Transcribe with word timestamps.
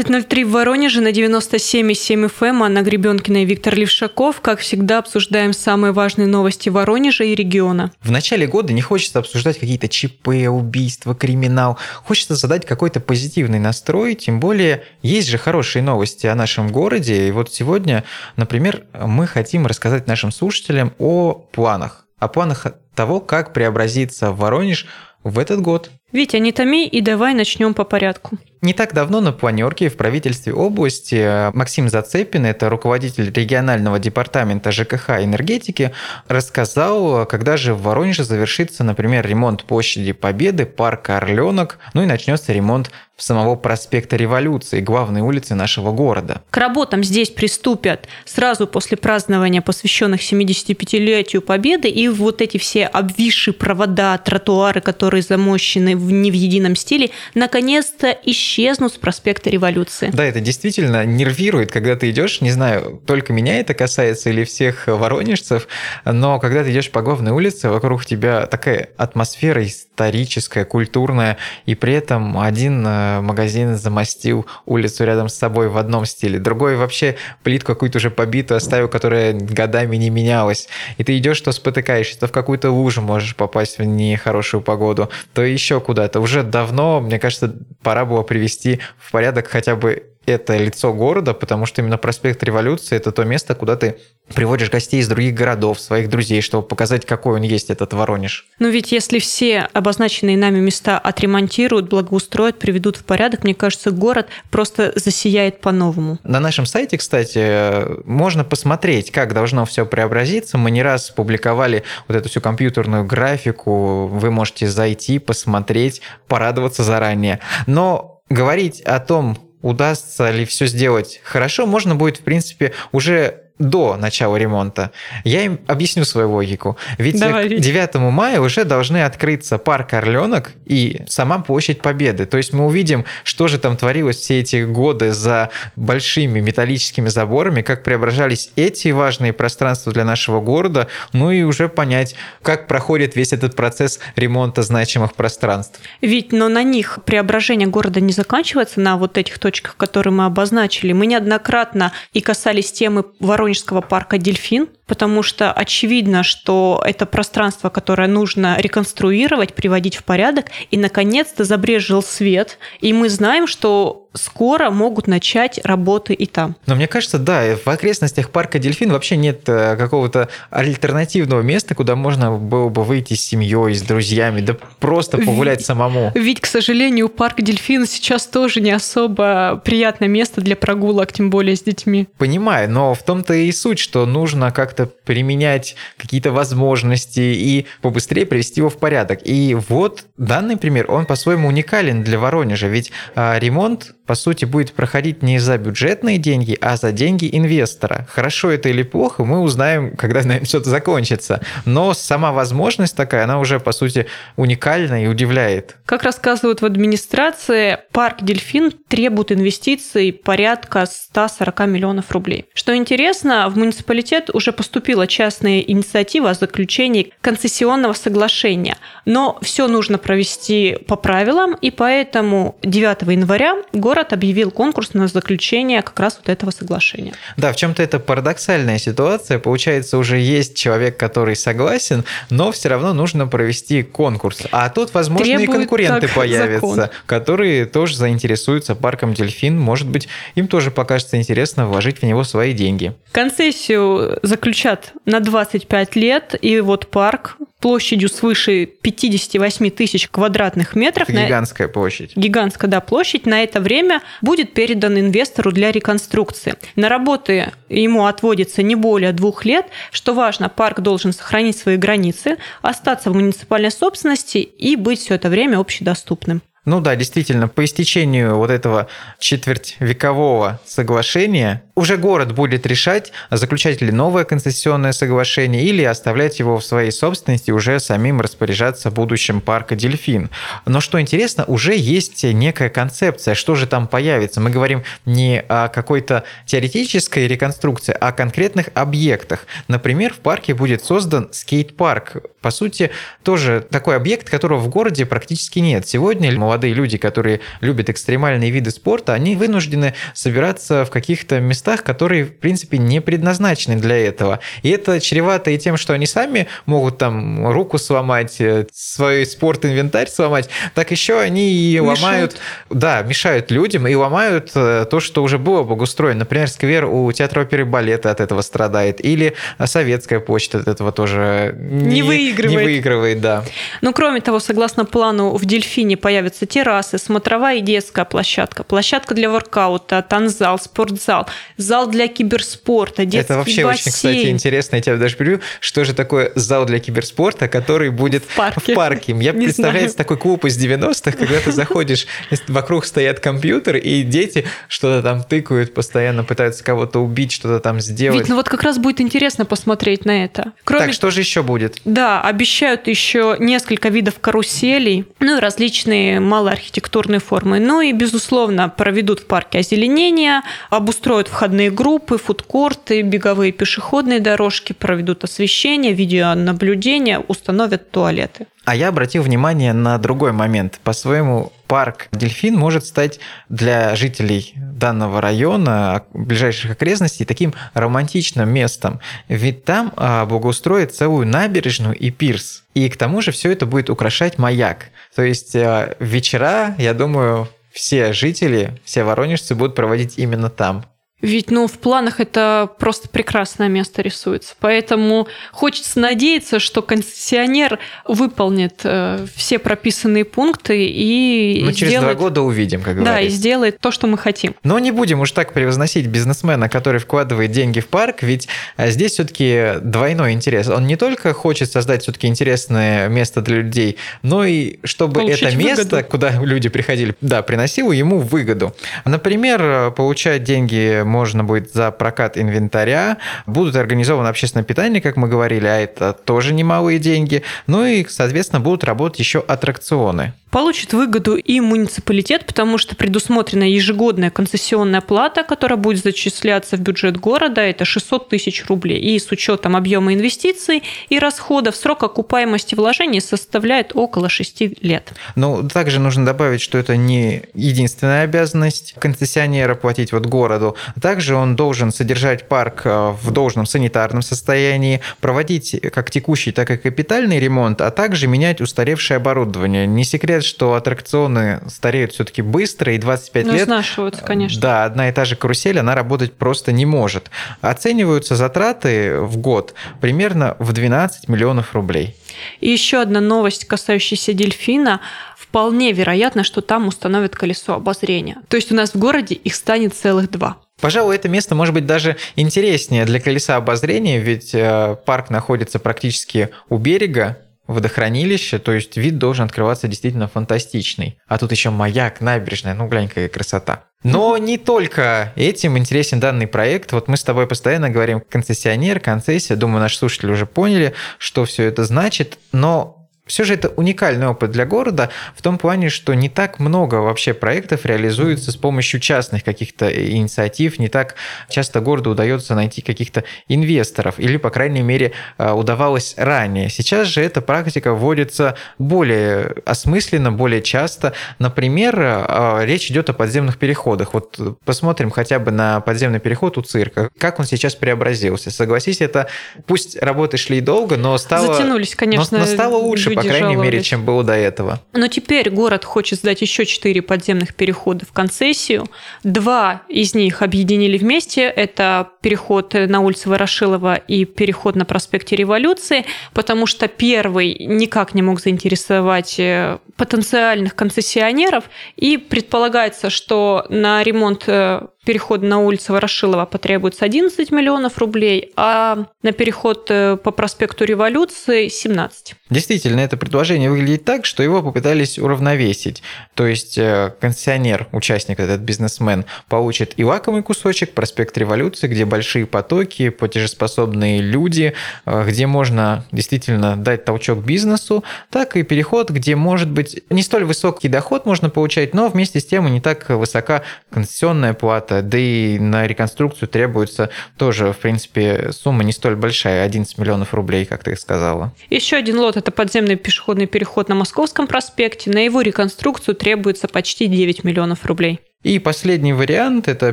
17.03 0.00 0.46
в 0.46 0.52
Воронеже 0.52 1.02
на 1.02 1.12
97,7 1.12 2.32
FM. 2.32 2.64
Анна 2.64 2.80
Гребенкина 2.80 3.42
и 3.42 3.44
Виктор 3.44 3.74
Левшаков. 3.74 4.40
Как 4.40 4.58
всегда, 4.60 4.96
обсуждаем 4.96 5.52
самые 5.52 5.92
важные 5.92 6.26
новости 6.26 6.70
Воронежа 6.70 7.24
и 7.24 7.34
региона. 7.34 7.92
В 8.00 8.10
начале 8.10 8.46
года 8.46 8.72
не 8.72 8.80
хочется 8.80 9.18
обсуждать 9.18 9.58
какие-то 9.58 9.88
ЧП, 9.88 10.28
убийства, 10.48 11.14
криминал. 11.14 11.76
Хочется 12.02 12.34
задать 12.34 12.64
какой-то 12.64 13.00
позитивный 13.00 13.58
настрой, 13.58 14.14
тем 14.14 14.40
более 14.40 14.84
есть 15.02 15.28
же 15.28 15.36
хорошие 15.36 15.82
новости 15.82 16.26
о 16.26 16.34
нашем 16.34 16.72
городе. 16.72 17.28
И 17.28 17.30
вот 17.30 17.52
сегодня, 17.52 18.04
например, 18.36 18.84
мы 18.98 19.26
хотим 19.26 19.66
рассказать 19.66 20.06
нашим 20.06 20.32
слушателям 20.32 20.94
о 20.98 21.34
планах. 21.34 22.06
О 22.18 22.28
планах 22.28 22.66
того, 22.94 23.20
как 23.20 23.52
преобразиться 23.52 24.30
в 24.30 24.38
Воронеж 24.38 24.86
в 25.24 25.38
этот 25.38 25.60
год. 25.60 25.90
Витя, 26.12 26.36
не 26.38 26.52
томи 26.52 26.88
и 26.88 27.00
давай 27.00 27.34
начнем 27.34 27.72
по 27.72 27.84
порядку. 27.84 28.38
Не 28.62 28.74
так 28.74 28.92
давно 28.92 29.20
на 29.20 29.32
планерке 29.32 29.88
в 29.88 29.96
правительстве 29.96 30.52
области 30.52 31.14
э, 31.14 31.50
Максим 31.54 31.88
Зацепин, 31.88 32.44
это 32.44 32.68
руководитель 32.68 33.32
регионального 33.32 33.98
департамента 33.98 34.70
ЖКХ 34.70 35.20
и 35.20 35.24
энергетики, 35.24 35.92
рассказал, 36.28 37.24
когда 37.24 37.56
же 37.56 37.72
в 37.72 37.82
Воронеже 37.82 38.22
завершится, 38.22 38.84
например, 38.84 39.26
ремонт 39.26 39.64
площади 39.64 40.12
Победы, 40.12 40.66
парка 40.66 41.16
Орленок, 41.16 41.78
ну 41.94 42.02
и 42.02 42.06
начнется 42.06 42.52
ремонт 42.52 42.90
самого 43.22 43.54
проспекта 43.54 44.16
Революции, 44.16 44.80
главной 44.80 45.20
улицы 45.20 45.54
нашего 45.54 45.92
города. 45.92 46.42
К 46.50 46.56
работам 46.56 47.04
здесь 47.04 47.30
приступят 47.30 48.08
сразу 48.24 48.66
после 48.66 48.96
празднования, 48.96 49.60
посвященных 49.60 50.20
75-летию 50.20 51.42
Победы, 51.42 51.88
и 51.88 52.08
вот 52.08 52.40
эти 52.40 52.58
все 52.58 52.86
обвисшие 52.86 53.54
провода, 53.54 54.16
тротуары, 54.18 54.80
которые 54.80 55.22
замощены 55.22 55.96
в, 56.00 56.10
не 56.10 56.30
в 56.30 56.34
едином 56.34 56.76
стиле, 56.76 57.10
наконец-то 57.34 58.16
исчезнут 58.24 58.94
с 58.94 58.96
проспекта 58.96 59.50
Революции. 59.50 60.10
Да, 60.12 60.24
это 60.24 60.40
действительно 60.40 61.04
нервирует, 61.04 61.70
когда 61.70 61.96
ты 61.96 62.10
идешь, 62.10 62.40
не 62.40 62.50
знаю, 62.50 63.02
только 63.06 63.32
меня 63.32 63.60
это 63.60 63.74
касается 63.74 64.30
или 64.30 64.44
всех 64.44 64.86
воронежцев, 64.86 65.68
но 66.04 66.38
когда 66.40 66.64
ты 66.64 66.72
идешь 66.72 66.90
по 66.90 67.02
главной 67.02 67.32
улице, 67.32 67.68
вокруг 67.68 68.04
тебя 68.04 68.46
такая 68.46 68.90
атмосфера 68.96 69.62
историческая, 70.00 70.64
культурная, 70.64 71.36
и 71.66 71.74
при 71.74 71.92
этом 71.92 72.38
один 72.38 72.86
э, 72.86 73.20
магазин 73.20 73.76
замостил 73.76 74.46
улицу 74.64 75.04
рядом 75.04 75.28
с 75.28 75.34
собой 75.34 75.68
в 75.68 75.76
одном 75.76 76.06
стиле, 76.06 76.38
другой 76.38 76.76
вообще 76.76 77.16
плитку 77.42 77.72
какую-то 77.72 77.98
уже 77.98 78.10
побитую 78.10 78.56
оставил, 78.56 78.88
которая 78.88 79.34
годами 79.34 79.96
не 79.96 80.08
менялась, 80.08 80.68
и 80.96 81.04
ты 81.04 81.18
идешь, 81.18 81.40
то 81.42 81.52
спотыкаешься, 81.52 82.18
то 82.18 82.26
в 82.26 82.32
какую-то 82.32 82.70
лужу 82.70 83.02
можешь 83.02 83.36
попасть 83.36 83.78
в 83.78 83.84
нехорошую 83.84 84.62
погоду, 84.62 85.10
то 85.34 85.42
еще 85.42 85.80
куда-то. 85.80 86.20
Уже 86.20 86.42
давно, 86.42 87.00
мне 87.00 87.18
кажется, 87.18 87.54
пора 87.82 88.06
было 88.06 88.22
привести 88.22 88.80
в 88.98 89.12
порядок 89.12 89.48
хотя 89.48 89.76
бы 89.76 90.09
это 90.30 90.56
лицо 90.56 90.92
города, 90.92 91.34
потому 91.34 91.66
что 91.66 91.82
именно 91.82 91.98
проспект 91.98 92.42
Революции– 92.42 92.96
это 92.96 93.12
то 93.12 93.24
место, 93.24 93.54
куда 93.54 93.76
ты 93.76 93.98
приводишь 94.34 94.70
гостей 94.70 95.00
из 95.00 95.08
других 95.08 95.34
городов, 95.34 95.80
своих 95.80 96.08
друзей, 96.08 96.40
чтобы 96.40 96.66
показать, 96.66 97.04
какой 97.04 97.36
он 97.36 97.42
есть, 97.42 97.70
этот 97.70 97.92
Воронеж. 97.92 98.46
Но 98.58 98.68
ведь 98.68 98.92
если 98.92 99.18
все 99.18 99.68
обозначенные 99.72 100.36
нами 100.36 100.60
места 100.60 100.98
отремонтируют, 100.98 101.88
благоустроят, 101.88 102.58
приведут 102.58 102.96
в 102.96 103.04
порядок, 103.04 103.44
мне 103.44 103.54
кажется, 103.54 103.90
город 103.90 104.28
просто 104.50 104.92
засияет 104.94 105.60
по-новому. 105.60 106.18
На 106.22 106.40
нашем 106.40 106.66
сайте, 106.66 106.96
кстати, 106.96 108.04
можно 108.06 108.44
посмотреть, 108.44 109.10
как 109.10 109.34
должно 109.34 109.64
все 109.64 109.84
преобразиться. 109.84 110.58
Мы 110.58 110.70
не 110.70 110.82
раз 110.82 111.10
публиковали 111.10 111.82
вот 112.08 112.16
эту 112.16 112.28
всю 112.28 112.40
компьютерную 112.40 113.04
графику. 113.04 114.06
Вы 114.06 114.30
можете 114.30 114.68
зайти, 114.68 115.18
посмотреть, 115.18 116.02
порадоваться 116.28 116.84
заранее. 116.84 117.40
Но 117.66 118.22
говорить 118.28 118.80
о 118.82 119.00
том, 119.00 119.36
удастся 119.62 120.30
ли 120.30 120.44
все 120.44 120.66
сделать 120.66 121.20
хорошо, 121.22 121.66
можно 121.66 121.94
будет, 121.94 122.18
в 122.18 122.22
принципе, 122.22 122.72
уже 122.92 123.39
до 123.60 123.96
начала 123.96 124.36
ремонта. 124.36 124.90
Я 125.22 125.44
им 125.44 125.60
объясню 125.66 126.04
свою 126.04 126.32
логику. 126.32 126.76
Ведь 126.98 127.20
Давай. 127.20 127.48
к 127.48 127.60
9 127.60 127.94
мая 128.10 128.40
уже 128.40 128.64
должны 128.64 129.04
открыться 129.04 129.58
парк 129.58 129.92
Орленок 129.92 130.52
и 130.64 131.02
сама 131.06 131.38
площадь 131.38 131.82
Победы. 131.82 132.24
То 132.24 132.38
есть 132.38 132.52
мы 132.52 132.66
увидим, 132.66 133.04
что 133.22 133.48
же 133.48 133.58
там 133.58 133.76
творилось 133.76 134.16
все 134.16 134.40
эти 134.40 134.64
годы 134.64 135.12
за 135.12 135.50
большими 135.76 136.40
металлическими 136.40 137.08
заборами, 137.08 137.60
как 137.60 137.84
преображались 137.84 138.50
эти 138.56 138.88
важные 138.88 139.34
пространства 139.34 139.92
для 139.92 140.04
нашего 140.04 140.40
города, 140.40 140.88
ну 141.12 141.30
и 141.30 141.42
уже 141.42 141.68
понять, 141.68 142.14
как 142.42 142.66
проходит 142.66 143.14
весь 143.14 143.34
этот 143.34 143.56
процесс 143.56 144.00
ремонта 144.16 144.62
значимых 144.62 145.14
пространств. 145.14 145.80
Ведь, 146.00 146.32
но 146.32 146.48
на 146.48 146.62
них 146.62 147.00
преображение 147.04 147.68
города 147.68 148.00
не 148.00 148.12
заканчивается 148.12 148.80
на 148.80 148.96
вот 148.96 149.18
этих 149.18 149.38
точках, 149.38 149.76
которые 149.76 150.14
мы 150.14 150.24
обозначили. 150.24 150.92
Мы 150.92 151.04
неоднократно 151.06 151.92
и 152.14 152.22
касались 152.22 152.72
темы 152.72 153.04
Воронежа 153.20 153.49
Воронежского 153.50 153.80
парка 153.80 154.16
«Дельфин», 154.16 154.68
потому 154.90 155.22
что 155.22 155.52
очевидно, 155.52 156.24
что 156.24 156.82
это 156.84 157.06
пространство, 157.06 157.68
которое 157.68 158.08
нужно 158.08 158.56
реконструировать, 158.58 159.54
приводить 159.54 159.94
в 159.94 160.02
порядок, 160.02 160.46
и, 160.72 160.76
наконец-то, 160.76 161.44
забрежил 161.44 162.02
свет, 162.02 162.58
и 162.80 162.92
мы 162.92 163.08
знаем, 163.08 163.46
что 163.46 164.08
скоро 164.14 164.70
могут 164.70 165.06
начать 165.06 165.60
работы 165.64 166.14
и 166.14 166.26
там. 166.26 166.56
Но 166.66 166.74
мне 166.74 166.88
кажется, 166.88 167.18
да, 167.18 167.56
в 167.56 167.68
окрестностях 167.68 168.30
парка 168.30 168.58
Дельфин 168.58 168.90
вообще 168.90 169.16
нет 169.16 169.48
э, 169.48 169.76
какого-то 169.76 170.28
альтернативного 170.50 171.42
места, 171.42 171.74
куда 171.74 171.94
можно 171.94 172.32
было 172.32 172.68
бы 172.68 172.82
выйти 172.82 173.14
с 173.14 173.24
семьей, 173.24 173.74
с 173.74 173.82
друзьями, 173.82 174.40
да 174.40 174.56
просто 174.80 175.18
погулять 175.18 175.58
ведь, 175.58 175.66
самому. 175.66 176.10
Ведь, 176.14 176.40
к 176.40 176.46
сожалению, 176.46 177.08
парк 177.08 177.40
Дельфин 177.40 177.86
сейчас 177.86 178.26
тоже 178.26 178.60
не 178.60 178.72
особо 178.72 179.60
приятное 179.64 180.08
место 180.08 180.40
для 180.40 180.56
прогулок, 180.56 181.12
тем 181.12 181.30
более 181.30 181.54
с 181.54 181.62
детьми. 181.62 182.08
Понимаю, 182.18 182.70
но 182.70 182.94
в 182.94 183.02
том-то 183.04 183.34
и 183.34 183.52
суть, 183.52 183.78
что 183.78 184.06
нужно 184.06 184.50
как-то 184.50 184.79
применять 184.86 185.76
какие-то 185.96 186.32
возможности 186.32 187.20
и 187.20 187.66
побыстрее 187.82 188.26
привести 188.26 188.60
его 188.60 188.70
в 188.70 188.78
порядок. 188.78 189.20
И 189.24 189.56
вот 189.68 190.04
данный 190.16 190.56
пример, 190.56 190.90
он 190.90 191.06
по-своему 191.06 191.48
уникален 191.48 192.02
для 192.02 192.18
Воронежа, 192.18 192.68
ведь 192.68 192.92
а, 193.14 193.38
ремонт 193.38 193.94
по 194.10 194.16
сути, 194.16 194.44
будет 194.44 194.72
проходить 194.72 195.22
не 195.22 195.38
за 195.38 195.56
бюджетные 195.56 196.18
деньги, 196.18 196.58
а 196.60 196.76
за 196.76 196.90
деньги 196.90 197.30
инвестора. 197.30 198.08
Хорошо 198.10 198.50
это 198.50 198.68
или 198.68 198.82
плохо, 198.82 199.24
мы 199.24 199.38
узнаем, 199.38 199.94
когда 199.96 200.20
на 200.24 200.32
этом 200.32 200.46
все 200.46 200.60
закончится. 200.64 201.40
Но 201.64 201.94
сама 201.94 202.32
возможность 202.32 202.96
такая, 202.96 203.22
она 203.22 203.38
уже, 203.38 203.60
по 203.60 203.70
сути, 203.70 204.06
уникальна 204.34 205.04
и 205.04 205.06
удивляет. 205.06 205.76
Как 205.86 206.02
рассказывают 206.02 206.60
в 206.60 206.66
администрации, 206.66 207.78
парк 207.92 208.16
«Дельфин» 208.22 208.72
требует 208.88 209.30
инвестиций 209.30 210.12
порядка 210.12 210.86
140 210.86 211.60
миллионов 211.68 212.10
рублей. 212.10 212.46
Что 212.52 212.76
интересно, 212.76 213.48
в 213.48 213.56
муниципалитет 213.56 214.30
уже 214.34 214.50
поступила 214.50 215.06
частная 215.06 215.60
инициатива 215.60 216.30
о 216.30 216.34
заключении 216.34 217.12
концессионного 217.20 217.92
соглашения. 217.92 218.76
Но 219.04 219.38
все 219.40 219.68
нужно 219.68 219.98
провести 219.98 220.78
по 220.88 220.96
правилам, 220.96 221.54
и 221.54 221.70
поэтому 221.70 222.56
9 222.64 223.02
января 223.02 223.54
город 223.72 223.99
город 224.00 224.12
объявил 224.14 224.50
конкурс 224.50 224.94
на 224.94 225.08
заключение 225.08 225.82
как 225.82 226.00
раз 226.00 226.16
вот 226.16 226.30
этого 226.30 226.50
соглашения. 226.50 227.12
Да, 227.36 227.52
в 227.52 227.56
чем-то 227.56 227.82
это 227.82 227.98
парадоксальная 227.98 228.78
ситуация. 228.78 229.38
Получается, 229.38 229.98
уже 229.98 230.18
есть 230.18 230.56
человек, 230.56 230.96
который 230.96 231.36
согласен, 231.36 232.04
но 232.30 232.50
все 232.50 232.70
равно 232.70 232.94
нужно 232.94 233.26
провести 233.26 233.82
конкурс. 233.82 234.38
А 234.52 234.70
тут, 234.70 234.94
возможно, 234.94 235.26
Требует 235.26 235.50
и 235.50 235.52
конкуренты 235.52 236.08
появятся, 236.08 236.74
закон. 236.74 236.88
которые 237.04 237.66
тоже 237.66 237.96
заинтересуются 237.96 238.74
парком 238.74 239.12
Дельфин. 239.12 239.58
Может 239.58 239.88
быть, 239.88 240.08
им 240.34 240.48
тоже 240.48 240.70
покажется 240.70 241.18
интересно 241.18 241.66
вложить 241.66 241.98
в 241.98 242.02
него 242.02 242.24
свои 242.24 242.54
деньги. 242.54 242.94
Концессию 243.12 244.18
заключат 244.22 244.94
на 245.04 245.20
25 245.20 245.96
лет, 245.96 246.34
и 246.40 246.60
вот 246.60 246.90
парк 246.90 247.36
площадью 247.60 248.08
свыше 248.08 248.66
58 248.66 249.70
тысяч 249.70 250.08
квадратных 250.08 250.74
метров. 250.74 251.08
Это 251.08 251.24
гигантская 251.26 251.68
площадь. 251.68 252.16
Гигантская, 252.16 252.70
да, 252.70 252.80
площадь. 252.80 253.26
На 253.26 253.42
это 253.42 253.60
время 253.60 254.00
будет 254.22 254.54
передан 254.54 254.98
инвестору 254.98 255.52
для 255.52 255.70
реконструкции. 255.70 256.54
На 256.76 256.88
работы 256.88 257.52
ему 257.68 258.06
отводится 258.06 258.62
не 258.62 258.74
более 258.74 259.12
двух 259.12 259.44
лет. 259.44 259.66
Что 259.92 260.14
важно, 260.14 260.48
парк 260.48 260.80
должен 260.80 261.12
сохранить 261.12 261.56
свои 261.56 261.76
границы, 261.76 262.38
остаться 262.62 263.10
в 263.10 263.14
муниципальной 263.14 263.70
собственности 263.70 264.38
и 264.38 264.76
быть 264.76 265.00
все 265.00 265.14
это 265.14 265.28
время 265.28 265.58
общедоступным. 265.58 266.42
Ну 266.66 266.80
да, 266.80 266.94
действительно, 266.94 267.48
по 267.48 267.64
истечению 267.64 268.36
вот 268.36 268.50
этого 268.50 268.88
четвертьвекового 269.18 270.60
соглашения 270.66 271.62
уже 271.80 271.96
город 271.96 272.34
будет 272.34 272.66
решать, 272.66 273.10
заключать 273.30 273.80
ли 273.80 273.90
новое 273.90 274.24
концессионное 274.24 274.92
соглашение 274.92 275.64
или 275.64 275.82
оставлять 275.82 276.38
его 276.38 276.58
в 276.58 276.64
своей 276.64 276.92
собственности, 276.92 277.50
уже 277.50 277.80
самим 277.80 278.20
распоряжаться 278.20 278.90
будущим 278.90 279.40
парка 279.40 279.74
«Дельфин». 279.74 280.28
Но 280.66 280.80
что 280.80 281.00
интересно, 281.00 281.44
уже 281.46 281.74
есть 281.74 282.22
некая 282.22 282.68
концепция, 282.68 283.34
что 283.34 283.54
же 283.54 283.66
там 283.66 283.88
появится. 283.88 284.42
Мы 284.42 284.50
говорим 284.50 284.84
не 285.06 285.40
о 285.48 285.68
какой-то 285.68 286.24
теоретической 286.44 287.26
реконструкции, 287.26 287.96
а 287.98 288.08
о 288.08 288.12
конкретных 288.12 288.66
объектах. 288.74 289.46
Например, 289.66 290.12
в 290.12 290.18
парке 290.18 290.52
будет 290.52 290.84
создан 290.84 291.30
скейт-парк. 291.32 292.16
По 292.42 292.50
сути, 292.50 292.90
тоже 293.22 293.66
такой 293.70 293.96
объект, 293.96 294.28
которого 294.28 294.58
в 294.58 294.68
городе 294.68 295.06
практически 295.06 295.60
нет. 295.60 295.88
Сегодня 295.88 296.30
молодые 296.38 296.74
люди, 296.74 296.98
которые 296.98 297.40
любят 297.62 297.88
экстремальные 297.88 298.50
виды 298.50 298.70
спорта, 298.70 299.14
они 299.14 299.34
вынуждены 299.34 299.94
собираться 300.12 300.84
в 300.84 300.90
каких-то 300.90 301.40
местах, 301.40 301.69
которые, 301.76 302.24
в 302.24 302.36
принципе, 302.36 302.78
не 302.78 303.00
предназначены 303.00 303.76
для 303.76 303.96
этого. 303.96 304.40
И 304.62 304.70
это 304.70 305.00
чревато 305.00 305.50
и 305.50 305.58
тем, 305.58 305.76
что 305.76 305.92
они 305.92 306.06
сами 306.06 306.46
могут 306.66 306.98
там 306.98 307.48
руку 307.48 307.78
сломать, 307.78 308.40
э, 308.40 308.66
свой 308.72 309.24
спорт-инвентарь 309.26 310.08
сломать, 310.08 310.48
так 310.74 310.90
еще 310.90 311.20
они 311.20 311.50
и 311.52 311.78
мешают. 311.78 312.00
ломают, 312.00 312.36
да, 312.70 313.02
мешают 313.02 313.50
людям 313.50 313.86
и 313.86 313.94
ломают 313.94 314.50
э, 314.54 314.86
то, 314.90 315.00
что 315.00 315.22
уже 315.22 315.38
было 315.38 315.62
благоустроено. 315.62 316.20
Например, 316.20 316.48
сквер 316.48 316.84
у 316.84 317.10
театра 317.12 317.42
оперы 317.42 317.62
и 317.62 317.64
балета 317.64 318.10
от 318.10 318.20
этого 318.20 318.42
страдает, 318.42 319.04
или 319.04 319.34
советская 319.64 320.20
почта 320.20 320.58
от 320.58 320.68
этого 320.68 320.92
тоже 320.92 321.54
не, 321.58 321.96
не 321.96 322.02
выигрывает. 322.02 322.58
Не 322.58 322.64
выигрывает, 322.64 323.20
да. 323.20 323.44
Ну, 323.80 323.92
кроме 323.92 324.20
того, 324.20 324.38
согласно 324.40 324.84
плану, 324.84 325.36
в 325.36 325.44
Дельфине 325.44 325.96
появятся 325.96 326.46
террасы, 326.46 326.98
смотровая 326.98 327.58
и 327.58 327.60
детская 327.60 328.04
площадка, 328.04 328.64
площадка 328.64 329.14
для 329.14 329.30
воркаута, 329.30 330.02
танзал, 330.02 330.58
спортзал, 330.58 331.26
зал 331.60 331.88
для 331.88 332.08
киберспорта, 332.08 333.04
детский 333.04 333.32
Это 333.32 333.38
вообще 333.38 333.64
бассейн. 333.64 333.74
очень, 333.74 333.92
кстати, 333.92 334.30
интересно. 334.30 334.76
Я 334.76 334.82
тебя 334.82 334.96
даже 334.96 335.16
привью, 335.16 335.40
что 335.60 335.84
же 335.84 335.94
такое 335.94 336.32
зал 336.34 336.64
для 336.66 336.78
киберспорта, 336.78 337.48
который 337.48 337.90
будет 337.90 338.24
в 338.24 338.34
парке. 338.34 338.72
В 338.72 338.76
парке. 338.76 339.16
Я 339.20 339.32
представляю 339.34 339.90
такой 339.90 340.16
клуб 340.16 340.44
из 340.44 340.62
90-х, 340.62 341.12
когда 341.12 341.40
ты 341.40 341.52
заходишь, 341.52 342.06
вокруг 342.48 342.84
стоят 342.84 343.20
компьютеры, 343.20 343.78
и 343.78 344.02
дети 344.02 344.46
что-то 344.68 345.02
там 345.02 345.22
тыкают, 345.22 345.74
постоянно 345.74 346.24
пытаются 346.24 346.64
кого-то 346.64 347.00
убить, 347.00 347.32
что-то 347.32 347.60
там 347.60 347.80
сделать. 347.80 348.20
Ведь, 348.20 348.28
ну 348.28 348.36
вот 348.36 348.48
как 348.48 348.62
раз 348.62 348.78
будет 348.78 349.00
интересно 349.00 349.44
посмотреть 349.44 350.04
на 350.04 350.24
это. 350.24 350.52
Кроме... 350.64 350.86
Так, 350.86 350.94
что 350.94 351.10
же 351.10 351.20
еще 351.20 351.42
будет? 351.42 351.80
Да, 351.84 352.22
обещают 352.22 352.86
еще 352.86 353.36
несколько 353.38 353.88
видов 353.88 354.18
каруселей, 354.20 355.06
ну 355.18 355.36
и 355.36 355.40
различные 355.40 356.20
малоархитектурные 356.20 357.20
формы. 357.20 357.60
Ну 357.60 357.80
и, 357.80 357.92
безусловно, 357.92 358.68
проведут 358.68 359.20
в 359.20 359.26
парке 359.26 359.58
озеленение, 359.58 360.42
обустроят 360.70 361.28
входные 361.50 361.72
группы, 361.72 362.16
фудкорты, 362.16 363.02
беговые 363.02 363.50
пешеходные 363.50 364.20
дорожки, 364.20 364.72
проведут 364.72 365.24
освещение, 365.24 365.92
видеонаблюдение, 365.92 367.18
установят 367.18 367.90
туалеты. 367.90 368.46
А 368.64 368.76
я 368.76 368.86
обратил 368.86 369.24
внимание 369.24 369.72
на 369.72 369.98
другой 369.98 370.30
момент. 370.30 370.78
По-своему, 370.84 371.52
парк 371.66 372.06
Дельфин 372.12 372.54
может 372.54 372.84
стать 372.84 373.18
для 373.48 373.96
жителей 373.96 374.52
данного 374.54 375.20
района, 375.20 376.04
ближайших 376.14 376.70
окрестностей, 376.70 377.26
таким 377.26 377.52
романтичным 377.74 378.48
местом. 378.48 379.00
Ведь 379.28 379.64
там 379.64 379.92
а, 379.96 380.26
благоустроят 380.26 380.94
целую 380.94 381.26
набережную 381.26 381.96
и 381.96 382.10
пирс. 382.10 382.62
И 382.74 382.88
к 382.88 382.96
тому 382.96 383.22
же 383.22 383.32
все 383.32 383.50
это 383.50 383.66
будет 383.66 383.90
украшать 383.90 384.38
маяк. 384.38 384.90
То 385.16 385.22
есть 385.22 385.56
а, 385.56 385.96
вечера, 385.98 386.76
я 386.78 386.94
думаю, 386.94 387.48
все 387.72 388.12
жители, 388.12 388.78
все 388.84 389.02
воронежцы 389.02 389.56
будут 389.56 389.74
проводить 389.74 390.16
именно 390.16 390.48
там. 390.48 390.84
Ведь, 391.22 391.50
ну, 391.50 391.66
в 391.66 391.78
планах 391.78 392.20
это 392.20 392.70
просто 392.78 393.08
прекрасное 393.08 393.68
место 393.68 394.02
рисуется. 394.02 394.54
Поэтому 394.60 395.28
хочется 395.52 396.00
надеяться, 396.00 396.60
что 396.60 396.82
концессионер 396.82 397.78
выполнит 398.06 398.80
э, 398.84 399.26
все 399.34 399.58
прописанные 399.58 400.24
пункты 400.24 400.86
и 400.86 401.62
Мы 401.64 401.72
через 401.74 401.92
сделает... 401.92 402.16
два 402.16 402.24
года 402.24 402.42
увидим, 402.42 402.80
как 402.82 402.94
говорится. 402.94 403.14
Да, 403.14 403.20
и 403.20 403.28
сделает 403.28 403.78
то, 403.80 403.90
что 403.90 404.06
мы 404.06 404.16
хотим. 404.18 404.54
Но 404.62 404.78
не 404.78 404.90
будем 404.90 405.20
уж 405.20 405.32
так 405.32 405.52
превозносить 405.52 406.06
бизнесмена, 406.06 406.68
который 406.68 407.00
вкладывает 407.00 407.50
деньги 407.50 407.80
в 407.80 407.88
парк, 407.88 408.22
ведь 408.22 408.48
э, 408.76 408.90
здесь 408.90 409.12
все-таки 409.12 409.74
двойной 409.82 410.32
интерес. 410.32 410.68
Он 410.68 410.86
не 410.86 410.96
только 410.96 411.32
хочет 411.34 411.70
создать 411.70 412.02
все-таки 412.02 412.26
интересное 412.26 413.08
место 413.08 413.40
для 413.42 413.56
людей, 413.56 413.96
но 414.22 414.44
и 414.44 414.78
чтобы 414.84 415.20
Получить 415.20 415.42
это 415.42 415.56
место, 415.56 415.96
выгоду. 415.96 416.08
куда 416.10 416.30
люди 416.42 416.68
приходили, 416.68 417.14
да, 417.20 417.42
приносило 417.42 417.92
ему 417.92 418.18
выгоду. 418.20 418.74
Например, 419.04 419.60
э, 419.62 419.90
получать 419.90 420.44
деньги 420.44 421.02
можно 421.10 421.44
будет 421.44 421.72
за 421.74 421.90
прокат 421.90 422.38
инвентаря, 422.38 423.18
будут 423.46 423.76
организованы 423.76 424.28
общественное 424.28 424.64
питание, 424.64 425.02
как 425.02 425.16
мы 425.16 425.28
говорили, 425.28 425.66
а 425.66 425.78
это 425.78 426.14
тоже 426.14 426.54
немалые 426.54 426.98
деньги, 426.98 427.42
ну 427.66 427.84
и, 427.84 428.06
соответственно, 428.08 428.60
будут 428.60 428.84
работать 428.84 429.18
еще 429.18 429.40
аттракционы. 429.40 430.32
Получит 430.50 430.92
выгоду 430.92 431.36
и 431.36 431.60
муниципалитет, 431.60 432.44
потому 432.44 432.76
что 432.76 432.96
предусмотрена 432.96 433.70
ежегодная 433.70 434.30
концессионная 434.30 435.00
плата, 435.00 435.44
которая 435.44 435.76
будет 435.76 436.02
зачисляться 436.02 436.76
в 436.76 436.80
бюджет 436.80 437.18
города, 437.18 437.60
это 437.60 437.84
600 437.84 438.28
тысяч 438.28 438.66
рублей. 438.66 438.98
И 438.98 439.18
с 439.18 439.30
учетом 439.30 439.76
объема 439.76 440.12
инвестиций 440.12 440.82
и 441.08 441.20
расходов 441.20 441.76
срок 441.76 442.02
окупаемости 442.02 442.74
вложений 442.74 443.20
составляет 443.20 443.92
около 443.94 444.28
6 444.28 444.82
лет. 444.82 445.12
Ну, 445.36 445.68
также 445.68 446.00
нужно 446.00 446.26
добавить, 446.26 446.60
что 446.60 446.78
это 446.78 446.96
не 446.96 447.42
единственная 447.54 448.24
обязанность 448.24 448.94
концессионера 448.98 449.76
платить 449.76 450.10
вот 450.10 450.26
городу. 450.26 450.74
Также 451.00 451.36
он 451.36 451.54
должен 451.54 451.92
содержать 451.92 452.48
парк 452.48 452.82
э, 452.84 453.14
в 453.22 453.30
должном 453.30 453.66
санитарном 453.66 454.22
состоянии, 454.22 455.00
проводить 455.20 455.80
как 455.92 456.10
текущий, 456.10 456.50
так 456.50 456.72
и 456.72 456.76
капитальный 456.76 457.38
ремонт, 457.38 457.80
а 457.80 457.92
также 457.92 458.26
менять 458.26 458.60
устаревшее 458.60 459.18
оборудование. 459.18 459.86
Не 459.86 460.02
секрет, 460.02 460.39
сказать, 460.40 460.44
что 460.44 460.74
аттракционы 460.74 461.60
стареют 461.68 462.12
все-таки 462.12 462.42
быстро, 462.42 462.94
и 462.94 462.98
25 462.98 463.46
ну, 463.46 463.52
лет... 463.52 463.62
изнашиваются, 463.62 464.22
конечно. 464.22 464.60
Да, 464.60 464.84
одна 464.84 465.08
и 465.08 465.12
та 465.12 465.24
же 465.24 465.36
карусель, 465.36 465.78
она 465.78 465.94
работать 465.94 466.34
просто 466.34 466.72
не 466.72 466.86
может. 466.86 467.30
Оцениваются 467.60 468.36
затраты 468.36 469.20
в 469.20 469.36
год 469.36 469.74
примерно 470.00 470.56
в 470.58 470.72
12 470.72 471.28
миллионов 471.28 471.74
рублей. 471.74 472.16
И 472.60 472.70
еще 472.70 473.00
одна 473.00 473.20
новость, 473.20 473.66
касающаяся 473.66 474.32
дельфина. 474.32 475.00
Вполне 475.36 475.92
вероятно, 475.92 476.44
что 476.44 476.60
там 476.60 476.86
установят 476.86 477.34
колесо 477.34 477.74
обозрения. 477.74 478.36
То 478.48 478.56
есть 478.56 478.70
у 478.70 478.74
нас 478.74 478.94
в 478.94 478.98
городе 478.98 479.34
их 479.34 479.54
станет 479.54 479.94
целых 479.94 480.30
два. 480.30 480.58
Пожалуй, 480.80 481.16
это 481.16 481.28
место 481.28 481.54
может 481.54 481.74
быть 481.74 481.86
даже 481.86 482.16
интереснее 482.36 483.04
для 483.04 483.20
колеса 483.20 483.56
обозрения, 483.56 484.18
ведь 484.18 484.54
э, 484.54 484.96
парк 485.04 485.28
находится 485.28 485.78
практически 485.78 486.50
у 486.70 486.78
берега, 486.78 487.36
водохранилище, 487.70 488.58
то 488.58 488.72
есть 488.72 488.96
вид 488.96 489.18
должен 489.18 489.44
открываться 489.44 489.86
действительно 489.86 490.28
фантастичный. 490.28 491.18
А 491.28 491.38
тут 491.38 491.52
еще 491.52 491.70
маяк, 491.70 492.20
набережная, 492.20 492.74
ну 492.74 492.88
глянь, 492.88 493.08
какая 493.08 493.28
красота. 493.28 493.84
Но 494.02 494.36
не 494.38 494.58
только 494.58 495.32
этим 495.36 495.76
интересен 495.78 496.20
данный 496.20 496.46
проект. 496.46 496.92
Вот 496.92 497.06
мы 497.06 497.16
с 497.16 497.22
тобой 497.22 497.46
постоянно 497.46 497.90
говорим 497.90 498.20
концессионер, 498.20 498.98
концессия. 498.98 499.56
Думаю, 499.56 499.80
наши 499.80 499.98
слушатели 499.98 500.30
уже 500.32 500.46
поняли, 500.46 500.94
что 501.18 501.44
все 501.44 501.64
это 501.64 501.84
значит. 501.84 502.38
Но 502.50 502.99
все 503.30 503.44
же 503.44 503.54
это 503.54 503.68
уникальный 503.68 504.26
опыт 504.26 504.50
для 504.50 504.66
города 504.66 505.08
в 505.36 505.40
том 505.40 505.56
плане, 505.56 505.88
что 505.88 506.14
не 506.14 506.28
так 506.28 506.58
много 506.58 506.96
вообще 506.96 507.32
проектов 507.32 507.86
реализуется 507.86 508.50
с 508.50 508.56
помощью 508.56 508.98
частных 508.98 509.44
каких-то 509.44 509.88
инициатив, 509.88 510.80
не 510.80 510.88
так 510.88 511.14
часто 511.48 511.80
городу 511.80 512.10
удается 512.10 512.56
найти 512.56 512.82
каких-то 512.82 513.22
инвесторов, 513.46 514.18
или, 514.18 514.36
по 514.36 514.50
крайней 514.50 514.82
мере, 514.82 515.12
э, 515.38 515.52
удавалось 515.52 516.14
ранее. 516.16 516.68
Сейчас 516.70 517.06
же 517.06 517.22
эта 517.22 517.40
практика 517.40 517.94
вводится 517.94 518.56
более 518.78 519.54
осмысленно, 519.64 520.32
более 520.32 520.60
часто. 520.60 521.12
Например, 521.38 521.96
э, 522.00 522.64
речь 522.64 522.90
идет 522.90 523.10
о 523.10 523.12
подземных 523.12 523.58
переходах. 523.58 524.12
Вот 524.12 524.40
посмотрим 524.64 525.12
хотя 525.12 525.38
бы 525.38 525.52
на 525.52 525.80
подземный 525.80 526.18
переход 526.18 526.58
у 526.58 526.62
цирка. 526.62 527.10
Как 527.16 527.38
он 527.38 527.44
сейчас 527.44 527.76
преобразился? 527.76 528.50
Согласись, 528.50 529.00
это 529.00 529.28
пусть 529.68 529.96
работы 530.02 530.36
шли 530.36 530.60
долго, 530.60 530.96
но 530.96 531.16
стало... 531.16 531.54
Затянулись, 531.54 531.94
конечно. 531.94 532.38
Но, 532.38 532.44
но 532.44 532.50
стало 532.50 532.74
лучше, 532.74 533.19
по 533.22 533.28
крайней 533.28 533.56
мере, 533.56 533.82
чем 533.82 534.04
было 534.04 534.24
до 534.24 534.34
этого. 534.34 534.80
Но 534.92 535.08
теперь 535.08 535.50
город 535.50 535.84
хочет 535.84 536.18
сдать 536.18 536.40
еще 536.42 536.66
четыре 536.66 537.02
подземных 537.02 537.54
перехода 537.54 538.04
в 538.06 538.12
концессию. 538.12 538.86
Два 539.24 539.82
из 539.88 540.14
них 540.14 540.42
объединили 540.42 540.98
вместе. 540.98 541.42
Это 541.42 542.10
переход 542.22 542.74
на 542.74 543.00
улице 543.00 543.28
Ворошилова 543.28 543.94
и 543.94 544.24
переход 544.24 544.76
на 544.76 544.84
проспекте 544.84 545.36
Революции, 545.36 546.04
потому 546.34 546.66
что 546.66 546.88
первый 546.88 547.54
никак 547.66 548.14
не 548.14 548.22
мог 548.22 548.40
заинтересовать 548.40 549.38
э, 549.38 549.78
потенциальных 549.96 550.74
концессионеров, 550.74 551.64
и 551.96 552.16
предполагается, 552.16 553.10
что 553.10 553.66
на 553.68 554.02
ремонт 554.02 554.44
э, 554.46 554.82
переход 555.04 555.42
на 555.42 555.60
улицу 555.60 555.94
Ворошилова 555.94 556.44
потребуется 556.44 557.04
11 557.04 557.50
миллионов 557.50 557.98
рублей, 557.98 558.52
а 558.56 559.06
на 559.22 559.32
переход 559.32 559.86
э, 559.90 560.18
по 560.22 560.30
проспекту 560.30 560.84
Революции 560.84 561.68
17. 561.68 562.34
Действительно, 562.50 563.00
это 563.00 563.16
предложение 563.16 563.70
выглядит 563.70 564.04
так, 564.04 564.26
что 564.26 564.42
его 564.42 564.62
попытались 564.62 565.18
уравновесить. 565.18 566.02
То 566.34 566.46
есть 566.46 566.76
э, 566.76 567.14
концессионер, 567.18 567.88
участник, 567.92 568.40
этот 568.40 568.60
бизнесмен, 568.60 569.24
получит 569.48 569.94
и 569.96 570.04
лакомый 570.04 570.42
кусочек, 570.42 570.92
проспект 570.92 571.36
Революции, 571.38 571.88
где 571.88 572.04
большие 572.04 572.46
потоки, 572.46 573.08
платежеспособные 573.08 574.20
люди, 574.20 574.74
э, 575.06 575.24
где 575.26 575.46
можно 575.46 576.04
действительно 576.12 576.76
дать 576.76 577.06
толчок 577.06 577.38
бизнесу, 577.38 578.04
так 578.28 578.56
и 578.56 578.62
переход, 578.62 579.10
где 579.10 579.34
может 579.34 579.70
быть 579.70 580.02
не 580.10 580.22
столь 580.22 580.44
высокий 580.44 580.88
доход 580.88 581.24
можно 581.24 581.48
получать, 581.48 581.94
но 581.94 582.08
вместе 582.08 582.40
с 582.40 582.44
тем 582.44 582.68
и 582.68 582.70
не 582.70 582.80
так 582.82 583.08
высока 583.08 583.62
концессионная 583.90 584.52
плата, 584.52 584.89
да 584.90 585.18
и 585.18 585.58
на 585.58 585.86
реконструкцию 585.86 586.48
требуется 586.48 587.10
тоже, 587.36 587.72
в 587.72 587.78
принципе, 587.78 588.50
сумма 588.52 588.84
не 588.84 588.92
столь 588.92 589.16
большая, 589.16 589.64
11 589.64 589.98
миллионов 589.98 590.34
рублей, 590.34 590.64
как 590.66 590.84
ты 590.84 590.96
сказала. 590.96 591.52
Еще 591.70 591.96
один 591.96 592.18
лот– 592.18 592.36
это 592.38 592.50
подземный 592.50 592.96
пешеходный 592.96 593.46
переход 593.46 593.88
на 593.88 593.94
Московском 593.94 594.46
проспекте. 594.46 595.10
На 595.10 595.24
его 595.24 595.40
реконструкцию 595.40 596.14
требуется 596.14 596.68
почти 596.68 597.06
9 597.06 597.44
миллионов 597.44 597.86
рублей. 597.86 598.20
И 598.42 598.58
последний 598.58 599.12
вариант– 599.12 599.68
это 599.68 599.92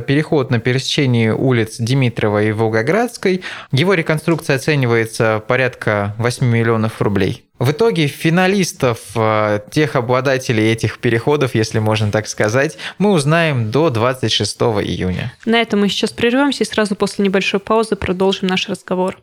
переход 0.00 0.50
на 0.50 0.58
пересечении 0.58 1.28
улиц 1.28 1.76
Димитрова 1.78 2.42
и 2.42 2.52
Волгоградской. 2.52 3.42
Его 3.72 3.92
реконструкция 3.92 4.56
оценивается 4.56 5.42
порядка 5.46 6.14
8 6.16 6.46
миллионов 6.46 7.02
рублей. 7.02 7.44
В 7.58 7.72
итоге 7.72 8.06
финалистов, 8.06 9.00
э, 9.16 9.60
тех 9.70 9.96
обладателей 9.96 10.70
этих 10.70 10.98
переходов, 10.98 11.56
если 11.56 11.80
можно 11.80 12.12
так 12.12 12.28
сказать, 12.28 12.78
мы 12.98 13.10
узнаем 13.10 13.72
до 13.72 13.90
26 13.90 14.80
июня. 14.80 15.32
На 15.44 15.60
этом 15.60 15.80
мы 15.80 15.88
сейчас 15.88 16.10
прервемся 16.12 16.62
и 16.62 16.66
сразу 16.66 16.94
после 16.94 17.24
небольшой 17.24 17.58
паузы 17.58 17.96
продолжим 17.96 18.46
наш 18.48 18.68
разговор. 18.68 19.18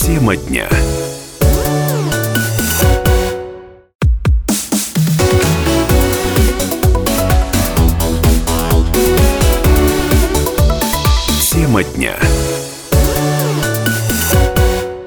Тема 0.00 0.36
дня. 0.36 0.68
Тема 11.50 11.82
дня. 11.82 12.14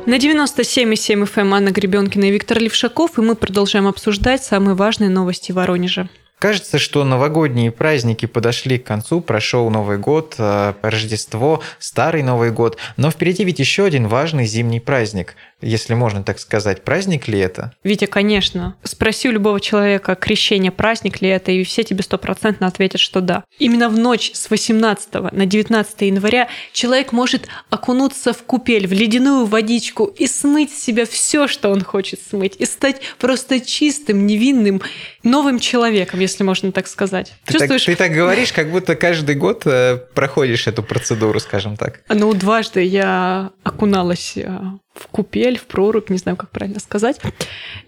На 0.08 0.20
97,7 0.20 1.26
FM 1.26 1.54
Анна 1.54 1.70
Гребенкина 1.70 2.24
и 2.24 2.32
Виктор 2.32 2.60
Левшаков, 2.60 3.20
и 3.20 3.22
мы 3.22 3.36
продолжаем 3.36 3.88
обсуждать 3.88 4.42
самые 4.42 4.74
важные 4.74 5.10
новости 5.10 5.52
Воронежа. 5.52 6.08
Кажется, 6.40 6.80
что 6.80 7.04
новогодние 7.04 7.72
праздники 7.72 8.26
подошли 8.26 8.78
к 8.78 8.86
концу, 8.86 9.20
прошел 9.20 9.70
Новый 9.70 9.98
год, 9.98 10.36
э, 10.38 10.76
Рождество, 10.82 11.62
Старый 11.80 12.24
Новый 12.24 12.52
год, 12.52 12.78
но 12.96 13.12
впереди 13.12 13.44
ведь 13.44 13.60
еще 13.60 13.84
один 13.84 14.08
важный 14.08 14.46
зимний 14.46 14.80
праздник, 14.80 15.36
если 15.62 15.94
можно 15.94 16.24
так 16.24 16.40
сказать. 16.40 16.84
Праздник 16.84 17.28
ли 17.28 17.40
это? 17.40 17.74
Витя, 17.84 18.06
конечно. 18.06 18.76
Спроси 18.84 19.30
у 19.30 19.32
любого 19.32 19.60
человека, 19.60 20.16
крещение 20.16 20.72
праздник 20.72 21.22
ли 21.22 21.30
это, 21.30 21.52
и 21.52 21.64
все 21.64 21.84
тебе 21.84 22.04
стопроцентно 22.04 22.68
ответят, 22.68 23.02
что 23.02 23.22
да. 23.22 23.44
Именно 23.58 23.90
в 23.90 23.98
ночь 23.98 24.32
с 24.34 24.50
18 24.50 25.32
на 25.32 25.46
19 25.46 26.02
января 26.02 26.48
человек 26.74 27.12
может 27.12 27.48
окунуться 27.70 28.34
в 28.34 28.44
купель, 28.44 28.88
в 28.88 28.92
ледяную 28.92 29.46
водичку 29.46 30.06
и 30.06 30.28
смыть 30.28 30.72
с 30.72 30.84
себя 30.84 31.06
все, 31.06 31.48
что 31.48 31.70
он 31.70 31.84
хочет 31.84 32.20
смыть, 32.22 32.56
и 32.58 32.66
стать 32.66 33.02
просто 33.18 33.60
чистым, 33.60 34.28
невинным, 34.28 34.82
новым 35.24 35.60
человеком, 35.60 36.20
если 36.20 36.44
можно 36.44 36.72
так 36.72 36.88
сказать. 36.88 37.34
Ты, 37.46 37.54
Чувствуешь? 37.54 37.86
Так, 37.86 37.98
ты 37.98 38.04
так 38.04 38.12
говоришь, 38.12 38.54
как 38.54 38.72
будто 38.72 38.96
каждый 38.96 39.36
год 39.36 39.64
э, 39.66 39.98
проходишь 40.14 40.68
эту 40.68 40.84
процедуру, 40.84 41.40
скажем 41.40 41.78
так. 41.78 42.02
Ну, 42.10 42.34
дважды 42.34 42.84
я 42.84 43.52
окуналась 43.64 44.34
э, 44.36 44.60
в 45.00 45.08
купель, 45.08 45.58
в 45.58 45.66
прорубь, 45.66 46.10
не 46.10 46.18
знаю, 46.18 46.38
как 46.38 46.50
правильно 46.50 46.80
сказать. 46.80 47.20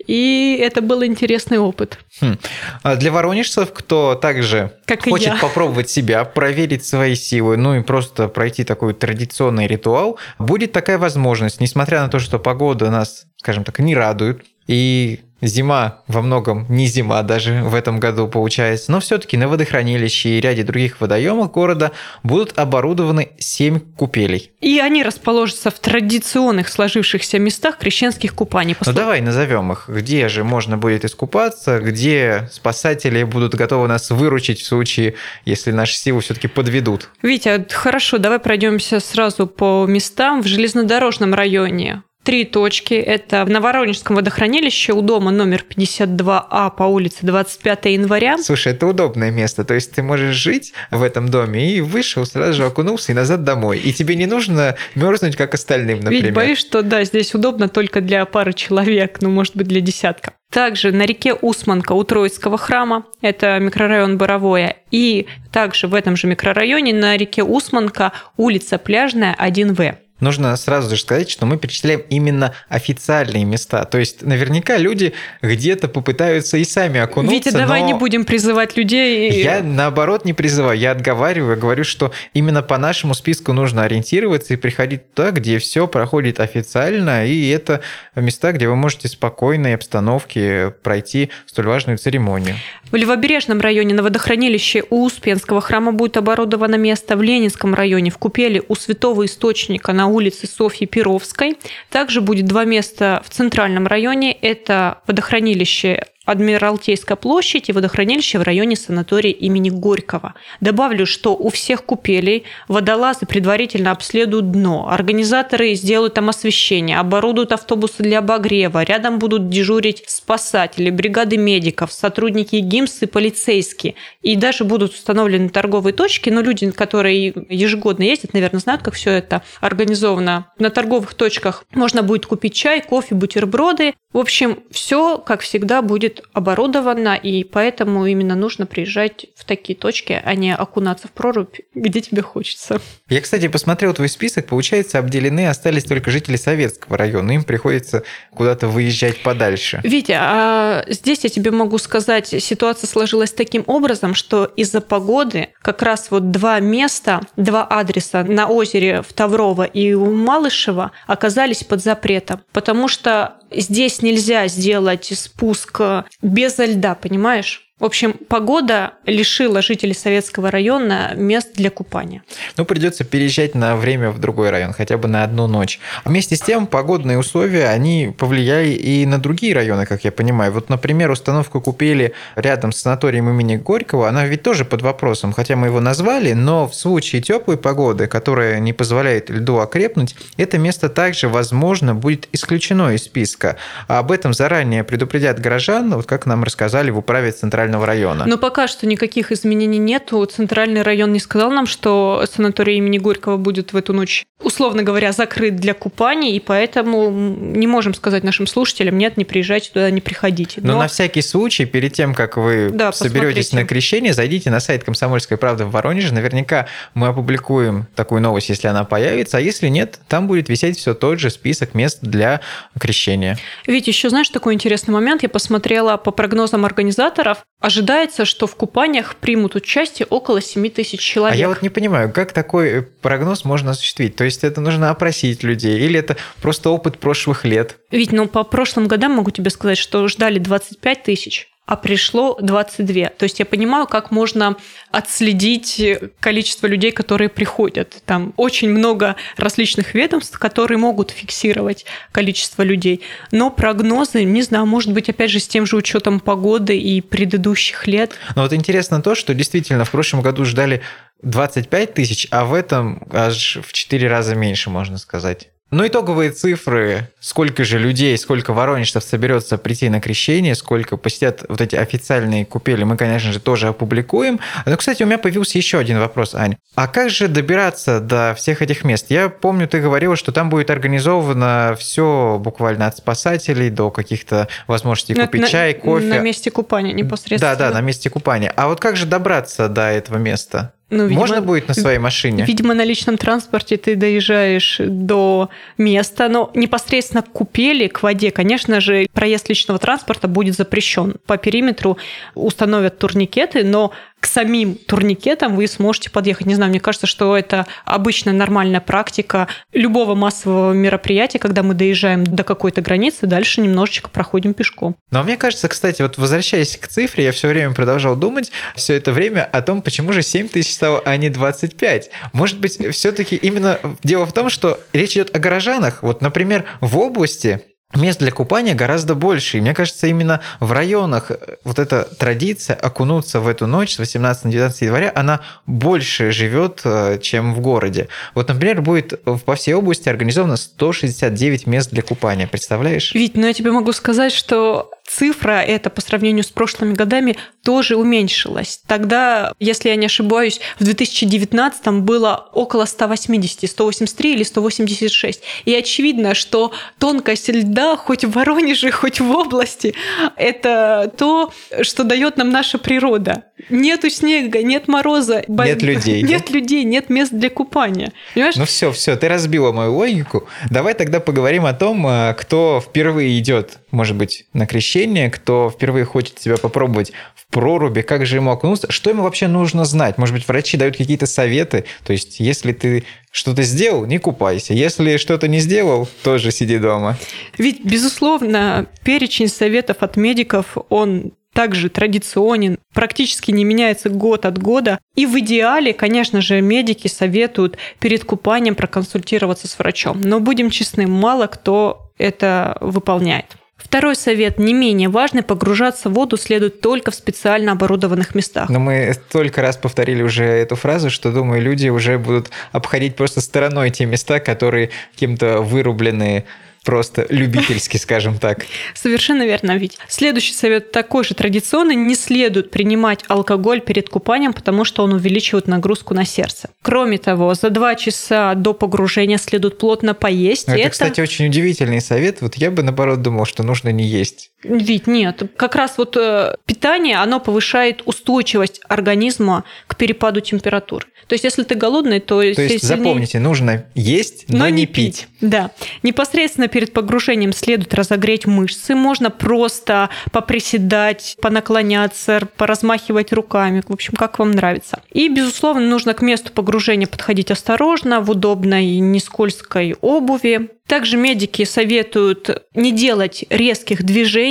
И 0.06 0.58
это 0.62 0.82
был 0.82 1.04
интересный 1.04 1.58
опыт. 1.58 2.00
Хм. 2.22 2.38
А 2.84 2.96
для 2.96 3.12
воронежцев, 3.12 3.72
кто 3.74 4.16
также 4.16 4.74
как 4.86 5.04
хочет 5.04 5.40
попробовать 5.40 5.90
себя, 5.90 6.24
проверить 6.26 6.86
свои 6.86 7.16
силы, 7.16 7.58
ну 7.58 7.76
и 7.76 7.84
просто 7.84 8.28
пройти 8.28 8.64
такой 8.64 8.94
традиционный 8.94 9.68
ритуал, 9.68 10.18
будет 10.38 10.72
такая 10.72 10.98
возможность, 10.98 11.60
несмотря 11.62 12.02
на 12.02 12.10
то, 12.10 12.20
что 12.20 12.40
погода 12.40 12.90
нас, 12.90 13.26
скажем 13.38 13.64
так, 13.64 13.80
не 13.80 13.96
радует, 13.96 14.44
и 14.68 15.22
Зима 15.42 16.02
во 16.08 16.22
многом 16.22 16.66
не 16.70 16.88
зима 16.88 17.22
даже 17.24 17.64
в 17.64 17.76
этом 17.76 18.00
году 18.00 18.28
получается, 18.28 18.92
но 18.92 19.00
все-таки 19.00 19.38
на 19.38 19.48
водохранилище 19.48 20.38
и 20.38 20.42
ряде 20.42 20.64
других 20.64 21.00
водоемах 21.00 21.52
города 21.52 21.92
будут 22.24 22.58
оборудованы 22.58 23.30
7 23.38 23.80
купелей. 23.80 24.52
И 24.60 24.80
они 24.80 25.04
расположатся 25.04 25.72
в 25.72 25.80
традиционных 25.80 26.68
сложившихся 26.68 27.40
местах 27.40 27.78
крещенских 27.78 28.34
купаний. 28.34 28.76
Ну 28.86 28.94
давай 28.94 29.22
назовем 29.22 29.72
их. 29.72 29.86
Где 29.88 30.28
же 30.30 30.44
можно 30.44 30.78
будет 30.78 31.06
искупаться, 31.06 31.80
где 31.80 32.50
спасатели 32.52 33.24
будут 33.24 33.56
готовы 33.56 33.88
нас 33.88 34.10
выручить 34.10 34.60
в 34.60 34.66
случае, 34.66 35.16
если 35.46 35.72
наши 35.72 35.96
силы 35.96 36.22
все-таки 36.22 36.48
подведут. 36.48 37.10
Витя, 37.22 37.66
хорошо, 37.70 38.18
давай 38.18 38.40
пройдемся 38.40 39.00
сразу 39.00 39.48
по 39.48 39.86
местам 39.88 40.42
в 40.42 40.48
железнодорожном 40.48 41.34
районе 41.34 42.04
три 42.30 42.46
точки. 42.46 42.94
Это 42.94 43.44
в 43.44 43.50
Новоронежском 43.50 44.16
водохранилище 44.16 44.94
у 44.94 45.02
дома 45.02 45.32
номер 45.32 45.66
52А 45.68 46.70
по 46.78 46.84
улице 46.84 47.18
25 47.24 47.86
января. 47.86 48.38
Слушай, 48.38 48.74
это 48.74 48.86
удобное 48.86 49.32
место. 49.32 49.64
То 49.64 49.74
есть 49.74 49.94
ты 49.94 50.04
можешь 50.04 50.36
жить 50.36 50.74
в 50.92 51.02
этом 51.02 51.30
доме 51.30 51.72
и 51.72 51.82
вышел, 51.82 52.28
сразу 52.28 52.54
же 52.54 52.66
окунулся 52.68 53.14
и 53.14 53.16
назад 53.16 53.44
домой. 53.44 53.80
И 53.80 53.92
тебе 53.94 54.14
не 54.14 54.28
нужно 54.28 54.76
мерзнуть, 54.94 55.36
как 55.36 55.56
остальным, 55.56 56.02
например. 56.02 56.26
Ведь 56.26 56.34
боюсь, 56.36 56.60
что 56.60 56.84
да, 56.84 57.04
здесь 57.04 57.34
удобно 57.34 57.68
только 57.68 58.00
для 58.00 58.24
пары 58.26 58.54
человек, 58.54 59.18
ну, 59.22 59.32
может 59.32 59.56
быть, 59.56 59.68
для 59.68 59.82
десятка. 59.82 60.34
Также 60.54 60.92
на 60.92 61.08
реке 61.08 61.34
Усманка 61.34 61.94
у 61.94 62.04
Троицкого 62.04 62.60
храма, 62.60 63.06
это 63.22 63.58
микрорайон 63.58 64.20
Боровое, 64.20 64.76
и 64.92 65.26
также 65.52 65.88
в 65.88 65.96
этом 65.96 66.16
же 66.16 66.28
микрорайоне 66.28 66.94
на 66.94 67.18
реке 67.18 67.42
Усманка 67.42 68.12
улица 68.38 68.78
Пляжная 68.78 69.36
1В. 69.40 69.96
Нужно 70.20 70.56
сразу 70.58 70.96
же 70.96 71.02
сказать, 71.02 71.30
что 71.30 71.46
мы 71.46 71.58
перечисляем 71.58 72.02
именно 72.10 72.54
официальные 72.68 73.46
места. 73.46 73.86
То 73.86 73.98
есть 73.98 74.22
наверняка 74.22 74.78
люди 74.78 75.14
где-то 75.42 75.88
попытаются 75.88 76.58
и 76.58 76.66
сами 76.66 77.00
окунуться. 77.00 77.36
Витя, 77.36 77.52
давай 77.52 77.82
не 77.84 77.94
будем 77.94 78.26
призывать 78.26 78.76
людей. 78.76 79.42
Я 79.42 79.64
наоборот 79.64 80.26
не 80.26 80.34
призываю, 80.34 80.78
я 80.78 80.92
отговариваю, 80.92 81.58
говорю, 81.58 81.84
что 81.84 82.12
именно 82.34 82.62
по 82.62 82.78
нашему 82.78 83.14
списку 83.14 83.54
нужно 83.54 83.84
ориентироваться 83.84 84.54
и 84.54 84.58
приходить 84.58 85.14
туда, 85.14 85.32
где 85.32 85.58
все 85.60 85.88
проходит 85.88 86.40
официально, 86.40 87.26
и 87.26 87.50
это 87.50 87.82
места, 88.16 88.52
где 88.52 88.68
вы 88.68 88.76
можете 88.76 89.08
в 89.08 89.12
спокойной 89.12 89.76
обстановке 89.76 90.74
пройти 90.84 91.30
столь 91.46 91.68
важную 91.68 91.98
церемонию. 91.98 92.56
В 92.92 92.96
Левобережном 92.96 93.62
районе 93.62 93.94
на 93.94 94.04
водохранилище 94.04 94.84
у 94.90 95.06
Успенского 95.06 95.62
храма 95.62 95.92
будет 95.92 96.18
оборудовано 96.18 96.76
место, 96.76 97.16
в 97.16 97.22
Ленинском 97.22 97.74
районе 97.74 98.12
в 98.12 98.18
Купеле 98.18 98.64
у 98.68 98.76
Святого 98.76 99.26
Источника 99.26 99.94
на 99.94 100.09
улице 100.10 100.48
Софьи 100.48 100.88
Перовской. 100.88 101.58
Также 101.90 102.22
будет 102.22 102.46
два 102.46 102.66
места 102.66 103.22
в 103.26 103.30
центральном 103.30 103.88
районе. 103.88 104.32
Это 104.34 105.02
водохранилище 105.08 106.06
Адмиралтейская 106.30 107.16
площадь 107.16 107.70
и 107.70 107.72
водохранилище 107.72 108.38
в 108.38 108.44
районе 108.44 108.76
санатория 108.76 109.32
имени 109.32 109.72
Горького. 109.72 110.36
Добавлю, 110.62 111.08
что 111.08 111.36
у 111.36 111.50
всех 111.50 111.84
купелей 111.84 112.44
водолазы 112.68 113.26
предварительно 113.26 113.90
обследуют 113.90 114.52
дно. 114.52 114.88
Организаторы 114.92 115.74
сделают 115.74 116.14
там 116.14 116.30
освещение, 116.30 117.00
оборудуют 117.00 117.52
автобусы 117.52 118.04
для 118.04 118.20
обогрева. 118.20 118.84
Рядом 118.84 119.18
будут 119.18 119.50
дежурить 119.50 120.04
спасатели, 120.06 120.92
бригады 120.92 121.38
медиков, 121.38 121.92
сотрудники 121.92 122.58
ГИМС 122.58 123.02
и 123.02 123.06
полицейские. 123.08 123.96
И 124.22 124.36
даже 124.36 124.66
будут 124.66 124.94
установлены 124.94 125.50
торговые 125.50 125.94
точки. 125.94 126.30
Но 126.30 126.42
люди, 126.42 126.70
которые 126.70 127.34
ежегодно 127.50 128.04
ездят, 128.04 128.34
наверное, 128.34 128.60
знают, 128.60 128.84
как 128.84 128.94
все 128.94 129.14
это 129.14 129.42
организовано. 129.62 130.52
На 130.60 130.70
торговых 130.70 131.16
точках 131.16 131.66
можно 131.74 132.04
будет 132.04 132.28
купить 132.28 132.54
чай, 132.54 132.84
кофе, 132.84 133.16
бутерброды. 133.16 133.96
В 134.14 134.20
общем, 134.20 134.60
все, 134.70 135.18
как 135.18 135.42
всегда, 135.42 135.82
будет 135.82 136.19
оборудовано, 136.34 137.16
и 137.16 137.44
поэтому 137.44 138.06
именно 138.06 138.36
нужно 138.36 138.66
приезжать 138.66 139.28
в 139.36 139.46
такие 139.46 139.78
точки, 139.78 140.22
а 140.24 140.36
не 140.36 140.56
окунаться 140.56 141.08
в 141.08 141.12
прорубь, 141.12 141.56
где 141.74 142.02
тебе 142.02 142.22
хочется. 142.22 142.82
Я, 143.10 143.22
кстати, 143.22 143.48
посмотрел 143.48 143.94
твой 143.94 144.10
список, 144.10 144.48
получается, 144.48 145.00
обделены 145.00 145.48
остались 145.48 145.84
только 145.84 146.12
жители 146.12 146.36
Советского 146.36 146.98
района, 146.98 147.32
им 147.32 147.44
приходится 147.44 148.04
куда-то 148.34 148.68
выезжать 148.68 149.22
подальше. 149.24 149.82
Витя, 149.84 150.18
а 150.20 150.86
здесь 150.88 151.24
я 151.24 151.30
тебе 151.30 151.52
могу 151.52 151.78
сказать, 151.78 152.28
ситуация 152.28 152.88
сложилась 152.88 153.32
таким 153.32 153.64
образом, 153.68 154.14
что 154.14 154.46
из-за 154.46 154.82
погоды 154.82 155.50
как 155.62 155.82
раз 155.82 156.12
вот 156.12 156.32
два 156.32 156.60
места, 156.60 157.22
два 157.36 157.64
адреса 157.64 158.24
на 158.24 158.48
озере 158.48 159.02
в 159.02 159.14
Таврово 159.14 159.64
и 159.64 159.94
у 159.94 160.12
Малышева 160.12 160.92
оказались 161.08 161.64
под 161.64 161.82
запретом, 161.82 162.42
потому 162.52 162.88
что 162.88 163.36
здесь 163.52 164.02
нельзя 164.02 164.48
сделать 164.48 165.12
спуск 165.16 165.82
без 166.22 166.58
льда, 166.58 166.96
понимаешь? 166.96 167.69
В 167.80 167.86
общем, 167.86 168.14
погода 168.28 168.96
лишила 169.06 169.62
жителей 169.62 169.94
Советского 169.94 170.52
района 170.52 171.14
мест 171.16 171.54
для 171.56 171.70
купания. 171.70 172.24
Ну, 172.58 172.66
придется 172.66 173.06
переезжать 173.06 173.56
на 173.56 173.78
время 173.78 174.12
в 174.12 174.20
другой 174.20 174.50
район, 174.50 174.74
хотя 174.74 174.98
бы 174.98 175.08
на 175.08 175.24
одну 175.24 175.48
ночь. 175.48 175.80
А 176.04 176.10
вместе 176.10 176.36
с 176.36 176.42
тем, 176.42 176.68
погодные 176.68 177.18
условия, 177.18 177.70
они 177.70 178.14
повлияли 178.18 178.72
и 178.72 179.06
на 179.06 179.18
другие 179.18 179.56
районы, 179.56 179.86
как 179.86 180.04
я 180.04 180.12
понимаю. 180.12 180.52
Вот, 180.52 180.68
например, 180.68 181.10
установка 181.10 181.62
купели 181.62 182.12
рядом 182.36 182.74
с 182.74 182.82
санаторием 182.82 183.30
имени 183.30 183.56
Горького, 183.56 184.10
она 184.10 184.26
ведь 184.26 184.44
тоже 184.44 184.66
под 184.66 184.82
вопросом, 184.82 185.32
хотя 185.32 185.56
мы 185.56 185.68
его 185.68 185.80
назвали, 185.80 186.34
но 186.34 186.68
в 186.68 186.76
случае 186.76 187.22
теплой 187.22 187.56
погоды, 187.56 188.08
которая 188.08 188.60
не 188.60 188.74
позволяет 188.74 189.30
льду 189.30 189.60
окрепнуть, 189.60 190.18
это 190.36 190.58
место 190.58 190.90
также, 190.90 191.30
возможно, 191.30 191.96
будет 191.96 192.28
исключено 192.34 192.94
из 192.94 193.04
списка. 193.04 193.56
Об 193.88 194.12
этом 194.12 194.34
заранее 194.34 194.84
предупредят 194.84 195.40
горожан, 195.40 195.94
вот 195.96 196.06
как 196.06 196.26
нам 196.26 196.44
рассказали 196.44 196.90
в 196.90 196.98
управе 196.98 197.32
Центрального 197.32 197.69
центрального 197.70 197.86
района. 197.86 198.26
Но 198.26 198.38
пока 198.38 198.68
что 198.68 198.88
никаких 198.88 199.32
изменений 199.32 199.78
нету. 199.78 200.26
Центральный 200.26 200.82
район 200.82 201.14
не 201.14 201.20
сказал 201.20 201.52
нам, 201.52 201.66
что 201.66 202.24
санаторий 202.32 202.78
имени 202.78 202.98
Горького 202.98 203.38
будет 203.38 203.74
в 203.74 203.78
эту 203.78 203.94
ночь, 203.94 204.26
условно 204.42 204.84
говоря, 204.84 205.12
закрыт 205.12 205.56
для 205.56 205.74
купаний, 205.74 206.36
и 206.36 206.40
поэтому 206.40 207.10
не 207.12 207.68
можем 207.68 207.94
сказать 207.94 208.24
нашим 208.24 208.48
слушателям, 208.48 208.98
нет, 208.98 209.18
не 209.18 209.26
приезжайте 209.26 209.70
туда, 209.70 209.90
не 209.92 210.02
приходите. 210.02 210.62
Но, 210.62 210.74
Но 210.74 210.80
на 210.80 210.88
всякий 210.88 211.22
случай, 211.22 211.66
перед 211.66 211.94
тем, 211.94 212.14
как 212.14 212.38
вы 212.38 212.70
да, 212.72 212.92
соберетесь 212.92 213.54
на 213.54 213.66
крещение, 213.66 214.14
зайдите 214.14 214.50
на 214.50 214.60
сайт 214.60 214.84
«Комсомольской 214.84 215.38
правды» 215.38 215.66
в 215.66 215.72
Воронеже. 215.72 216.14
Наверняка 216.14 216.68
мы 216.94 217.08
опубликуем 217.08 217.88
такую 217.96 218.22
новость, 218.22 218.50
если 218.50 218.68
она 218.68 218.84
появится, 218.84 219.38
а 219.38 219.42
если 219.42 219.68
нет, 219.68 220.00
там 220.08 220.28
будет 220.28 220.50
висеть 220.50 220.78
все 220.78 220.94
тот 220.94 221.20
же 221.20 221.30
список 221.30 221.74
мест 221.74 222.00
для 222.02 222.42
крещения. 222.80 223.38
Ведь 223.68 223.88
еще 223.88 224.10
знаешь 224.10 224.30
такой 224.30 224.54
интересный 224.54 224.94
момент? 224.94 225.24
Я 225.24 225.30
посмотрела 225.30 225.98
по 225.98 226.12
прогнозам 226.12 226.66
организаторов, 226.66 227.40
Ожидается, 227.60 228.24
что 228.24 228.48
в 228.48 228.56
купаниях 228.56 229.18
примут 229.18 229.56
участие 229.56 230.06
около 230.10 230.42
7 230.42 230.70
тысяч 230.70 231.02
человек. 231.02 231.36
А 231.36 231.38
я 231.38 231.50
вот 231.50 231.62
не 231.62 231.70
понимаю, 231.70 232.12
как 232.12 232.32
такой 232.32 232.84
прогноз 232.84 233.44
можно 233.44 233.72
осуществить? 233.72 234.16
То 234.16 234.24
есть 234.24 234.46
это 234.46 234.62
нужно 234.62 234.90
опросить 234.90 235.44
людей 235.44 235.80
или 235.80 236.00
это 236.00 236.16
просто 236.42 236.70
опыт 236.70 237.00
прошлых 237.00 237.44
лет? 237.44 237.78
Ведь, 237.92 238.14
ну, 238.14 238.28
по 238.28 238.44
прошлым 238.46 238.88
годам 238.88 239.14
могу 239.14 239.32
тебе 239.32 239.50
сказать, 239.50 239.78
что 239.78 240.08
ждали 240.08 240.40
25 240.40 241.04
тысяч 241.04 241.50
а 241.70 241.76
пришло 241.76 242.36
22. 242.42 243.10
То 243.10 243.26
есть 243.26 243.38
я 243.38 243.46
понимаю, 243.46 243.86
как 243.86 244.10
можно 244.10 244.56
отследить 244.90 245.80
количество 246.20 246.66
людей, 246.66 246.92
которые 246.92 247.30
приходят. 247.30 248.02
Там 248.08 248.34
очень 248.38 248.72
много 248.72 249.16
различных 249.38 249.94
ведомств, 249.94 250.40
которые 250.40 250.80
могут 250.80 251.12
фиксировать 251.12 251.86
количество 252.12 252.64
людей. 252.64 253.02
Но 253.32 253.52
прогнозы, 253.52 254.24
не 254.24 254.42
знаю, 254.42 254.66
может 254.66 254.94
быть, 254.94 255.10
опять 255.10 255.30
же, 255.30 255.40
с 255.40 255.48
тем 255.48 255.68
же 255.68 255.76
учетом 255.76 256.20
погоды 256.20 256.76
и 256.76 257.02
предыдущих 257.02 257.86
лет. 257.86 258.14
Но 258.36 258.42
вот 258.42 258.54
интересно 258.54 259.04
то, 259.04 259.14
что 259.14 259.36
действительно 259.36 259.86
в 259.86 259.92
прошлом 259.92 260.24
году 260.24 260.46
ждали 260.46 260.82
25 261.22 261.94
тысяч, 261.94 262.28
а 262.32 262.46
в 262.46 262.56
этом 262.56 263.08
аж 263.12 263.60
в 263.62 263.74
4 263.74 264.08
раза 264.08 264.34
меньше, 264.34 264.72
можно 264.72 264.98
сказать. 264.98 265.50
Ну, 265.72 265.86
итоговые 265.86 266.32
цифры, 266.32 267.10
сколько 267.20 267.64
же 267.64 267.78
людей, 267.78 268.18
сколько 268.18 268.54
воронежцев 268.54 269.04
соберется 269.04 269.60
прийти 269.60 269.90
на 269.90 270.02
крещение, 270.02 270.56
сколько 270.56 270.98
посетят 270.98 271.44
вот 271.48 271.62
эти 271.62 271.76
официальные 271.76 272.46
купели, 272.46 272.84
мы, 272.84 272.98
конечно 272.98 273.32
же, 273.32 273.40
тоже 273.40 273.68
опубликуем. 273.68 274.40
Но, 274.66 274.76
кстати, 274.78 275.04
у 275.04 275.06
меня 275.06 275.20
появился 275.20 275.60
еще 275.60 275.78
один 275.78 276.00
вопрос, 276.00 276.34
Ань. 276.34 276.56
А 276.74 276.88
как 276.88 277.12
же 277.12 277.28
добираться 277.28 278.00
до 278.00 278.34
всех 278.36 278.64
этих 278.64 278.84
мест? 278.84 279.08
Я 279.10 279.30
помню, 279.30 279.68
ты 279.68 279.80
говорила, 279.80 280.16
что 280.16 280.32
там 280.32 280.50
будет 280.50 280.72
организовано 280.72 281.76
все 281.78 282.40
буквально 282.44 282.88
от 282.88 282.98
спасателей 282.98 283.70
до 283.70 283.92
каких-то 283.92 284.48
возможностей 284.66 285.14
Но 285.14 285.22
ну, 285.22 285.26
купить 285.28 285.42
на, 285.42 285.48
чай, 285.48 285.74
кофе. 285.76 286.08
На 286.08 286.18
месте 286.18 286.50
купания 286.50 286.94
непосредственно. 286.94 287.56
Да, 287.56 287.70
да, 287.70 287.74
на 287.76 287.82
месте 287.82 288.10
купания. 288.10 288.52
А 288.56 288.70
вот 288.70 288.80
как 288.80 288.96
же 288.96 289.06
добраться 289.06 289.68
до 289.68 289.84
этого 289.92 290.18
места? 290.18 290.74
Ну, 290.90 291.04
видимо, 291.06 291.20
Можно 291.20 291.42
будет 291.42 291.68
на 291.68 291.74
своей 291.74 292.00
машине? 292.00 292.46
Видимо, 292.46 292.74
на 292.74 292.84
личном 292.84 293.18
транспорте 293.18 293.78
ты 293.78 293.96
доезжаешь 293.96 294.78
до 294.80 295.50
места, 295.78 296.30
но 296.30 296.52
непосредственно 296.56 297.22
к 297.22 297.30
купели, 297.30 297.88
к 297.88 298.02
воде, 298.02 298.32
конечно 298.32 298.82
же, 298.82 299.08
проезд 299.14 299.50
личного 299.50 299.80
транспорта 299.80 300.28
будет 300.28 300.56
запрещен. 300.56 301.16
По 301.28 301.38
периметру 301.38 301.98
установят 302.34 302.98
турникеты, 302.98 303.64
но 303.64 303.92
к 304.20 304.28
самим 304.28 304.76
турникетам 304.76 305.56
вы 305.56 305.68
сможете 305.68 306.10
подъехать. 306.10 306.46
Не 306.46 306.56
знаю, 306.56 306.70
мне 306.72 306.80
кажется, 306.80 307.08
что 307.08 307.38
это 307.38 307.68
обычная 307.86 308.34
нормальная 308.34 308.82
практика 308.82 309.48
любого 309.74 310.16
массового 310.16 310.74
мероприятия, 310.74 311.40
когда 311.40 311.64
мы 311.64 311.74
доезжаем 311.74 312.24
до 312.24 312.44
какой-то 312.44 312.82
границы, 312.82 313.28
дальше 313.28 313.62
немножечко 313.62 314.10
проходим 314.10 314.54
пешком. 314.54 314.96
Но 315.12 315.24
мне 315.24 315.38
кажется, 315.38 315.68
кстати, 315.68 316.02
вот 316.02 316.18
возвращаясь 316.18 316.78
к 316.78 316.88
цифре, 316.88 317.24
я 317.26 317.32
все 317.32 317.48
время 317.48 317.74
продолжал 317.74 318.16
думать 318.16 318.52
все 318.76 318.96
это 318.96 319.12
время 319.12 319.44
о 319.44 319.62
том, 319.62 319.82
почему 319.82 320.14
же 320.14 320.22
7 320.22 320.50
тысяч 320.50 320.74
стало, 320.74 321.02
а 321.06 321.16
не 321.18 321.30
25. 321.30 322.10
Может 322.34 322.60
быть, 322.60 322.78
все-таки 322.94 323.36
именно 323.36 323.80
дело 324.04 324.26
в 324.26 324.34
том, 324.34 324.50
что 324.50 324.80
речь 324.94 325.14
идет 325.14 325.36
о 325.36 325.40
горожанах. 325.40 326.04
Вот, 326.04 326.22
например, 326.22 326.66
в 326.82 326.98
области 326.98 327.62
мест 327.96 328.20
для 328.20 328.32
купания 328.32 328.76
гораздо 328.76 329.16
больше. 329.16 329.58
И 329.58 329.62
мне 329.62 329.74
кажется, 329.74 330.08
именно 330.08 330.42
в 330.60 330.72
районах 330.72 331.32
э, 331.32 331.56
вот 331.64 331.80
эта 331.80 332.04
традиция 332.04 332.76
окунуться 332.76 333.40
в 333.40 333.48
эту 333.48 333.68
ночь 333.68 333.96
с 333.96 334.00
18 334.00 334.46
на 334.46 334.52
19 334.52 334.82
января, 334.82 335.12
она 335.16 335.42
больше 335.66 336.32
живет, 336.32 336.82
э, 336.84 337.20
чем 337.22 337.54
в 337.54 337.62
городе. 337.62 338.08
Вот, 338.36 338.48
например, 338.48 338.82
будет 338.82 339.22
по 339.46 339.56
всей 339.56 339.74
области 339.74 340.08
организовано 340.08 340.58
169 340.58 341.66
мест 341.68 341.90
для 341.92 342.04
купания. 342.04 342.48
Представляешь? 342.48 343.14
Вить, 343.14 343.36
ну 343.36 343.48
я 343.48 343.54
тебе 343.54 343.72
могу 343.72 343.92
сказать, 343.94 344.34
что 344.34 344.92
цифра 345.10 345.62
эта 345.62 345.90
по 345.90 346.02
сравнению 346.02 346.44
с 346.44 346.50
прошлыми 346.50 346.94
годами 346.94 347.36
тоже 347.64 347.96
уменьшилась. 347.96 348.82
Тогда, 348.88 349.54
если 349.60 349.90
я 349.90 349.96
не 349.96 350.06
ошибаюсь, 350.06 350.60
в 350.80 350.84
2019 350.84 351.88
было 352.04 352.50
около 352.54 352.86
180, 352.86 353.70
183 353.70 354.34
или 354.34 354.44
186. 354.44 355.42
И 355.66 355.76
очевидно, 355.76 356.34
что 356.34 356.72
тонкость 357.00 357.50
льда 357.50 357.96
хоть 357.96 358.24
в 358.24 358.32
Воронеже, 358.32 358.92
хоть 358.92 359.20
в 359.20 359.32
области, 359.32 359.94
это 360.36 361.12
то, 361.18 361.52
что 361.82 362.04
дает 362.04 362.38
нам 362.38 362.52
наша 362.52 362.78
природа. 362.78 363.44
Нету 363.70 364.10
снега, 364.10 364.64
нет 364.64 364.88
мороза. 364.88 365.44
Нет 365.48 365.82
людей. 365.82 366.22
Нет 366.30 366.50
людей, 366.52 366.84
нет 366.84 367.10
мест 367.10 367.32
для 367.32 367.50
купания. 367.50 368.14
Понимаешь? 368.34 368.56
Ну 368.56 368.66
все, 368.66 368.92
все, 368.92 369.16
ты 369.16 369.28
разбила 369.28 369.72
мою 369.72 369.96
логику. 369.96 370.48
Давай 370.70 370.94
тогда 370.94 371.20
поговорим 371.20 371.66
о 371.66 371.74
том, 371.74 372.06
э, 372.08 372.34
кто 372.38 372.82
впервые 372.86 373.38
идет, 373.40 373.80
может 373.92 374.16
быть, 374.16 374.46
на 374.54 374.66
крещение, 374.66 374.99
кто 375.30 375.70
впервые 375.70 376.06
хочет 376.06 376.40
себя 376.40 376.58
попробовать 376.58 377.12
в 377.36 377.52
проруби, 377.52 378.02
как 378.02 378.26
же 378.26 378.38
ему 378.38 378.52
окунуться, 378.52 378.92
что 378.92 379.10
ему 379.10 379.24
вообще 379.24 379.48
нужно 379.48 379.86
знать. 379.86 380.18
Может 380.18 380.36
быть, 380.36 380.48
врачи 380.48 380.78
дают 380.78 380.98
какие-то 380.98 381.26
советы. 381.26 381.86
То 382.04 382.14
есть, 382.14 382.40
если 382.40 382.74
ты 382.74 383.06
что-то 383.32 383.64
сделал, 383.64 384.06
не 384.06 384.18
купайся. 384.18 384.74
Если 384.74 385.18
что-то 385.18 385.48
не 385.48 385.60
сделал, 385.60 386.08
тоже 386.24 386.52
сиди 386.52 386.78
дома. 386.78 387.18
Ведь, 387.58 387.84
безусловно, 387.84 388.88
перечень 389.04 389.48
советов 389.48 389.98
от 390.02 390.18
медиков, 390.18 390.78
он 390.90 391.34
также 391.54 391.90
традиционен, 391.90 392.78
практически 392.94 393.52
не 393.52 393.64
меняется 393.64 394.10
год 394.10 394.46
от 394.46 394.58
года. 394.58 395.00
И 395.16 395.26
в 395.26 395.38
идеале, 395.40 395.94
конечно 395.94 396.42
же, 396.42 396.62
медики 396.62 397.08
советуют 397.08 397.78
перед 398.00 398.24
купанием 398.24 398.76
проконсультироваться 398.76 399.68
с 399.68 399.78
врачом. 399.78 400.22
Но 400.22 400.40
будем 400.40 400.70
честны, 400.70 401.08
мало 401.08 401.48
кто 401.48 402.12
это 402.18 402.78
выполняет. 402.82 403.58
Второй 403.90 404.16
совет, 404.16 404.60
не 404.60 404.76
менее 404.76 405.10
важный, 405.10 405.42
погружаться 405.42 406.10
в 406.10 406.14
воду 406.14 406.38
следует 406.38 406.80
только 406.80 407.10
в 407.10 407.16
специально 407.16 407.72
оборудованных 407.72 408.36
местах. 408.36 408.70
Но 408.70 408.80
мы 408.80 409.12
столько 409.14 409.64
раз 409.64 409.78
повторили 409.78 410.22
уже 410.22 410.44
эту 410.44 410.76
фразу, 410.76 411.10
что, 411.10 411.32
думаю, 411.32 411.60
люди 411.60 411.90
уже 411.90 412.20
будут 412.20 412.52
обходить 412.72 413.16
просто 413.16 413.42
стороной 413.42 413.90
те 413.90 414.06
места, 414.06 414.40
которые 414.40 414.92
кем-то 415.16 415.62
вырублены 415.62 416.46
просто 416.90 417.28
любительски, 417.30 417.98
скажем 417.98 418.40
так. 418.40 418.66
Совершенно 418.96 419.44
верно, 419.46 419.78
ведь 419.78 420.00
следующий 420.08 420.54
совет 420.54 420.92
такой 420.92 421.24
же 421.24 421.36
традиционный. 421.36 421.96
Не 421.96 422.16
следует 422.16 422.72
принимать 422.72 423.24
алкоголь 423.28 423.80
перед 423.80 424.10
купанием, 424.10 424.54
потому 424.54 424.86
что 424.86 425.04
он 425.04 425.14
увеличивает 425.14 425.68
нагрузку 425.68 426.16
на 426.16 426.26
сердце. 426.26 426.72
Кроме 426.82 427.20
того, 427.20 427.54
за 427.54 427.70
два 427.70 427.94
часа 427.94 428.56
до 428.56 428.74
погружения 428.74 429.38
следует 429.38 429.78
плотно 429.78 430.16
поесть. 430.16 430.68
Это, 430.68 430.80
это, 430.80 430.90
кстати, 430.90 431.22
очень 431.22 431.46
удивительный 431.46 432.02
совет. 432.02 432.42
Вот 432.42 432.56
я 432.56 432.72
бы, 432.72 432.82
наоборот, 432.82 433.22
думал, 433.22 433.46
что 433.46 433.62
нужно 433.62 433.90
не 433.90 434.06
есть. 434.06 434.50
Ведь 434.64 435.08
нет. 435.08 435.42
Как 435.56 435.76
раз 435.76 435.98
вот 435.98 436.18
э, 436.18 436.56
питание, 436.66 437.18
оно 437.18 437.40
повышает 437.40 438.02
устойчивость 438.06 438.82
организма 438.88 439.64
к 439.88 439.96
перепаду 439.96 440.42
температуры. 440.42 441.08
То 441.28 441.34
есть, 441.34 441.46
если 441.46 441.64
ты 441.64 441.76
голодный, 441.76 442.20
то... 442.20 442.40
То 442.40 442.42
есть, 442.42 442.58
сильнее... 442.58 442.80
запомните, 442.80 443.40
нужно 443.40 443.86
есть, 443.96 444.46
но, 444.50 444.60
но 444.60 444.70
не 444.70 444.86
пить. 444.86 445.28
пить. 445.40 445.50
Да. 445.50 445.72
Непосредственно 446.04 446.68
перед 446.68 446.92
погружением 446.92 447.54
следует 447.54 447.94
разогреть 447.94 448.48
мышцы. 448.48 448.96
Можно 448.96 449.30
просто 449.30 450.10
поприседать, 450.32 451.38
понаклоняться, 451.42 452.48
поразмахивать 452.58 453.32
руками. 453.32 453.82
В 453.88 453.94
общем, 453.94 454.14
как 454.16 454.40
вам 454.40 454.52
нравится. 454.52 455.02
И, 455.12 455.30
безусловно, 455.30 455.88
нужно 455.88 456.14
к 456.14 456.22
месту 456.22 456.52
погружения 456.52 457.08
подходить 457.08 457.52
осторожно, 457.52 458.22
в 458.22 458.32
удобной, 458.32 458.98
не 459.00 459.20
скользкой 459.20 459.96
обуви. 460.02 460.72
Также 460.88 461.18
медики 461.18 461.66
советуют 461.66 462.64
не 462.74 462.92
делать 462.92 463.46
резких 463.52 464.02
движений 464.02 464.49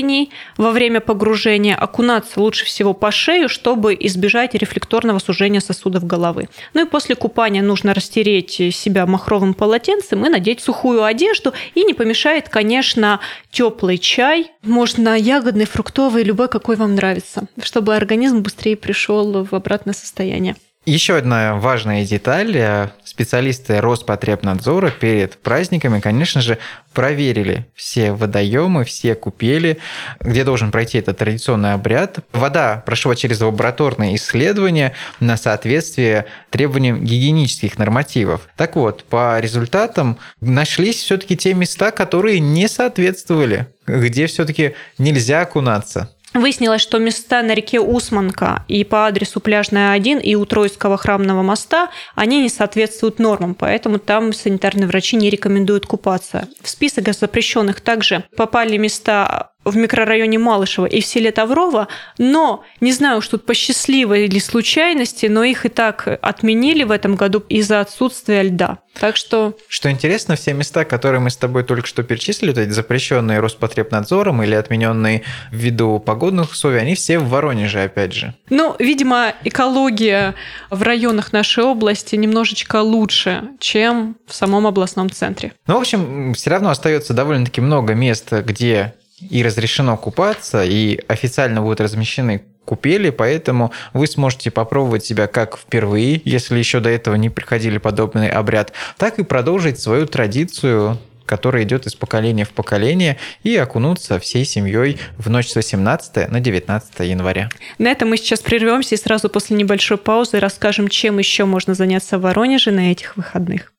во 0.56 0.70
время 0.70 1.00
погружения, 1.00 1.74
окунаться 1.74 2.40
лучше 2.40 2.64
всего 2.64 2.94
по 2.94 3.10
шею, 3.10 3.48
чтобы 3.48 3.96
избежать 3.98 4.54
рефлекторного 4.54 5.18
сужения 5.18 5.60
сосудов 5.60 6.04
головы. 6.06 6.48
Ну 6.74 6.84
и 6.84 6.88
после 6.88 7.14
купания 7.14 7.62
нужно 7.62 7.94
растереть 7.94 8.52
себя 8.74 9.06
махровым 9.06 9.54
полотенцем 9.54 10.24
и 10.24 10.28
надеть 10.28 10.60
сухую 10.60 11.04
одежду. 11.04 11.52
И 11.74 11.84
не 11.84 11.94
помешает, 11.94 12.48
конечно, 12.48 13.20
теплый 13.50 13.98
чай. 13.98 14.50
Можно 14.62 15.18
ягодный, 15.18 15.66
фруктовый, 15.66 16.22
любой, 16.22 16.48
какой 16.48 16.76
вам 16.76 16.94
нравится, 16.94 17.46
чтобы 17.62 17.96
организм 17.96 18.40
быстрее 18.40 18.76
пришел 18.76 19.44
в 19.44 19.54
обратное 19.54 19.94
состояние. 19.94 20.56
Еще 20.88 21.18
одна 21.18 21.56
важная 21.56 22.06
деталь. 22.06 22.56
Э, 22.56 22.88
специалисты 23.04 23.78
Роспотребнадзора 23.82 24.90
перед 24.90 25.36
праздниками, 25.36 26.00
конечно 26.00 26.40
же, 26.40 26.56
проверили 26.94 27.66
все 27.74 28.12
водоемы, 28.12 28.84
все 28.84 29.14
купели, 29.14 29.76
где 30.18 30.44
должен 30.44 30.70
пройти 30.70 30.96
этот 30.96 31.18
традиционный 31.18 31.74
обряд. 31.74 32.20
Вода 32.32 32.82
прошла 32.86 33.14
через 33.16 33.42
лабораторные 33.42 34.16
исследования 34.16 34.94
на 35.20 35.36
соответствие 35.36 36.24
требованиям 36.48 37.04
гигиенических 37.04 37.76
нормативов. 37.76 38.48
Так 38.56 38.74
вот, 38.74 39.04
по 39.04 39.38
результатам 39.40 40.16
нашлись 40.40 41.02
все-таки 41.02 41.36
те 41.36 41.52
места, 41.52 41.90
которые 41.90 42.40
не 42.40 42.66
соответствовали, 42.66 43.66
где 43.86 44.26
все-таки 44.26 44.72
нельзя 44.96 45.42
окунаться. 45.42 46.08
Выяснилось, 46.34 46.82
что 46.82 46.98
места 46.98 47.42
на 47.42 47.54
реке 47.54 47.80
Усманка 47.80 48.64
и 48.68 48.84
по 48.84 49.06
адресу 49.06 49.40
Пляжная 49.40 49.92
1 49.92 50.18
и 50.18 50.34
у 50.34 50.44
Троицкого 50.44 50.98
храмного 50.98 51.42
моста, 51.42 51.90
они 52.14 52.42
не 52.42 52.48
соответствуют 52.48 53.18
нормам, 53.18 53.54
поэтому 53.54 53.98
там 53.98 54.32
санитарные 54.32 54.86
врачи 54.86 55.16
не 55.16 55.30
рекомендуют 55.30 55.86
купаться. 55.86 56.48
В 56.62 56.68
список 56.68 57.12
запрещенных 57.12 57.80
также 57.80 58.24
попали 58.36 58.76
места 58.76 59.52
в 59.70 59.76
микрорайоне 59.76 60.38
Малышева 60.38 60.86
и 60.86 61.00
в 61.00 61.06
селе 61.06 61.30
Таврово, 61.30 61.88
но 62.18 62.64
не 62.80 62.92
знаю 62.92 63.18
уж 63.18 63.28
тут 63.28 63.46
по 63.46 63.54
счастливой 63.54 64.26
или 64.26 64.38
случайности, 64.38 65.26
но 65.26 65.44
их 65.44 65.66
и 65.66 65.68
так 65.68 66.18
отменили 66.22 66.84
в 66.84 66.90
этом 66.90 67.16
году 67.16 67.44
из-за 67.48 67.80
отсутствия 67.80 68.42
льда. 68.42 68.78
Так 68.98 69.16
что... 69.16 69.56
Что 69.68 69.90
интересно, 69.90 70.34
все 70.34 70.52
места, 70.52 70.84
которые 70.84 71.20
мы 71.20 71.30
с 71.30 71.36
тобой 71.36 71.62
только 71.62 71.86
что 71.86 72.02
перечислили, 72.02 72.60
эти 72.60 72.70
запрещенные 72.70 73.38
Роспотребнадзором 73.38 74.42
или 74.42 74.54
отмененные 74.54 75.22
ввиду 75.52 76.00
погодных 76.00 76.50
условий, 76.50 76.78
они 76.78 76.94
все 76.96 77.18
в 77.18 77.28
Воронеже, 77.28 77.82
опять 77.84 78.12
же. 78.12 78.34
Ну, 78.50 78.74
видимо, 78.78 79.34
экология 79.44 80.34
в 80.70 80.82
районах 80.82 81.32
нашей 81.32 81.64
области 81.64 82.16
немножечко 82.16 82.82
лучше, 82.82 83.50
чем 83.60 84.16
в 84.26 84.34
самом 84.34 84.66
областном 84.66 85.10
центре. 85.10 85.52
Ну, 85.66 85.76
в 85.76 85.80
общем, 85.80 86.34
все 86.34 86.50
равно 86.50 86.70
остается 86.70 87.14
довольно-таки 87.14 87.60
много 87.60 87.94
мест, 87.94 88.32
где 88.32 88.94
и 89.20 89.42
разрешено 89.42 89.96
купаться, 89.96 90.64
и 90.64 91.00
официально 91.08 91.62
будут 91.62 91.80
размещены 91.80 92.44
купели, 92.64 93.10
поэтому 93.10 93.72
вы 93.94 94.06
сможете 94.06 94.50
попробовать 94.50 95.04
себя 95.04 95.26
как 95.26 95.56
впервые, 95.56 96.20
если 96.24 96.58
еще 96.58 96.80
до 96.80 96.90
этого 96.90 97.14
не 97.14 97.30
приходили 97.30 97.78
подобный 97.78 98.28
обряд, 98.28 98.72
так 98.98 99.18
и 99.18 99.24
продолжить 99.24 99.78
свою 99.78 100.06
традицию 100.06 100.98
которая 101.28 101.64
идет 101.64 101.86
из 101.86 101.94
поколения 101.94 102.44
в 102.44 102.50
поколение, 102.50 103.18
и 103.44 103.54
окунуться 103.54 104.18
всей 104.18 104.44
семьей 104.44 104.98
в 105.18 105.28
ночь 105.28 105.48
с 105.48 105.56
18 105.56 106.30
на 106.30 106.40
19 106.40 107.00
января. 107.00 107.50
На 107.76 107.90
этом 107.90 108.08
мы 108.08 108.16
сейчас 108.16 108.40
прервемся 108.40 108.94
и 108.94 108.98
сразу 108.98 109.28
после 109.28 109.56
небольшой 109.56 109.98
паузы 109.98 110.40
расскажем, 110.40 110.88
чем 110.88 111.18
еще 111.18 111.44
можно 111.44 111.74
заняться 111.74 112.18
в 112.18 112.22
Воронеже 112.22 112.70
на 112.70 112.90
этих 112.90 113.16
выходных. 113.18 113.74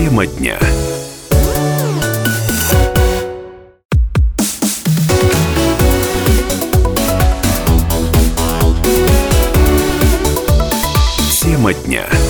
Тема 0.00 0.26
дня. 0.26 0.58
Тема 11.42 11.72
дня. 11.74 12.29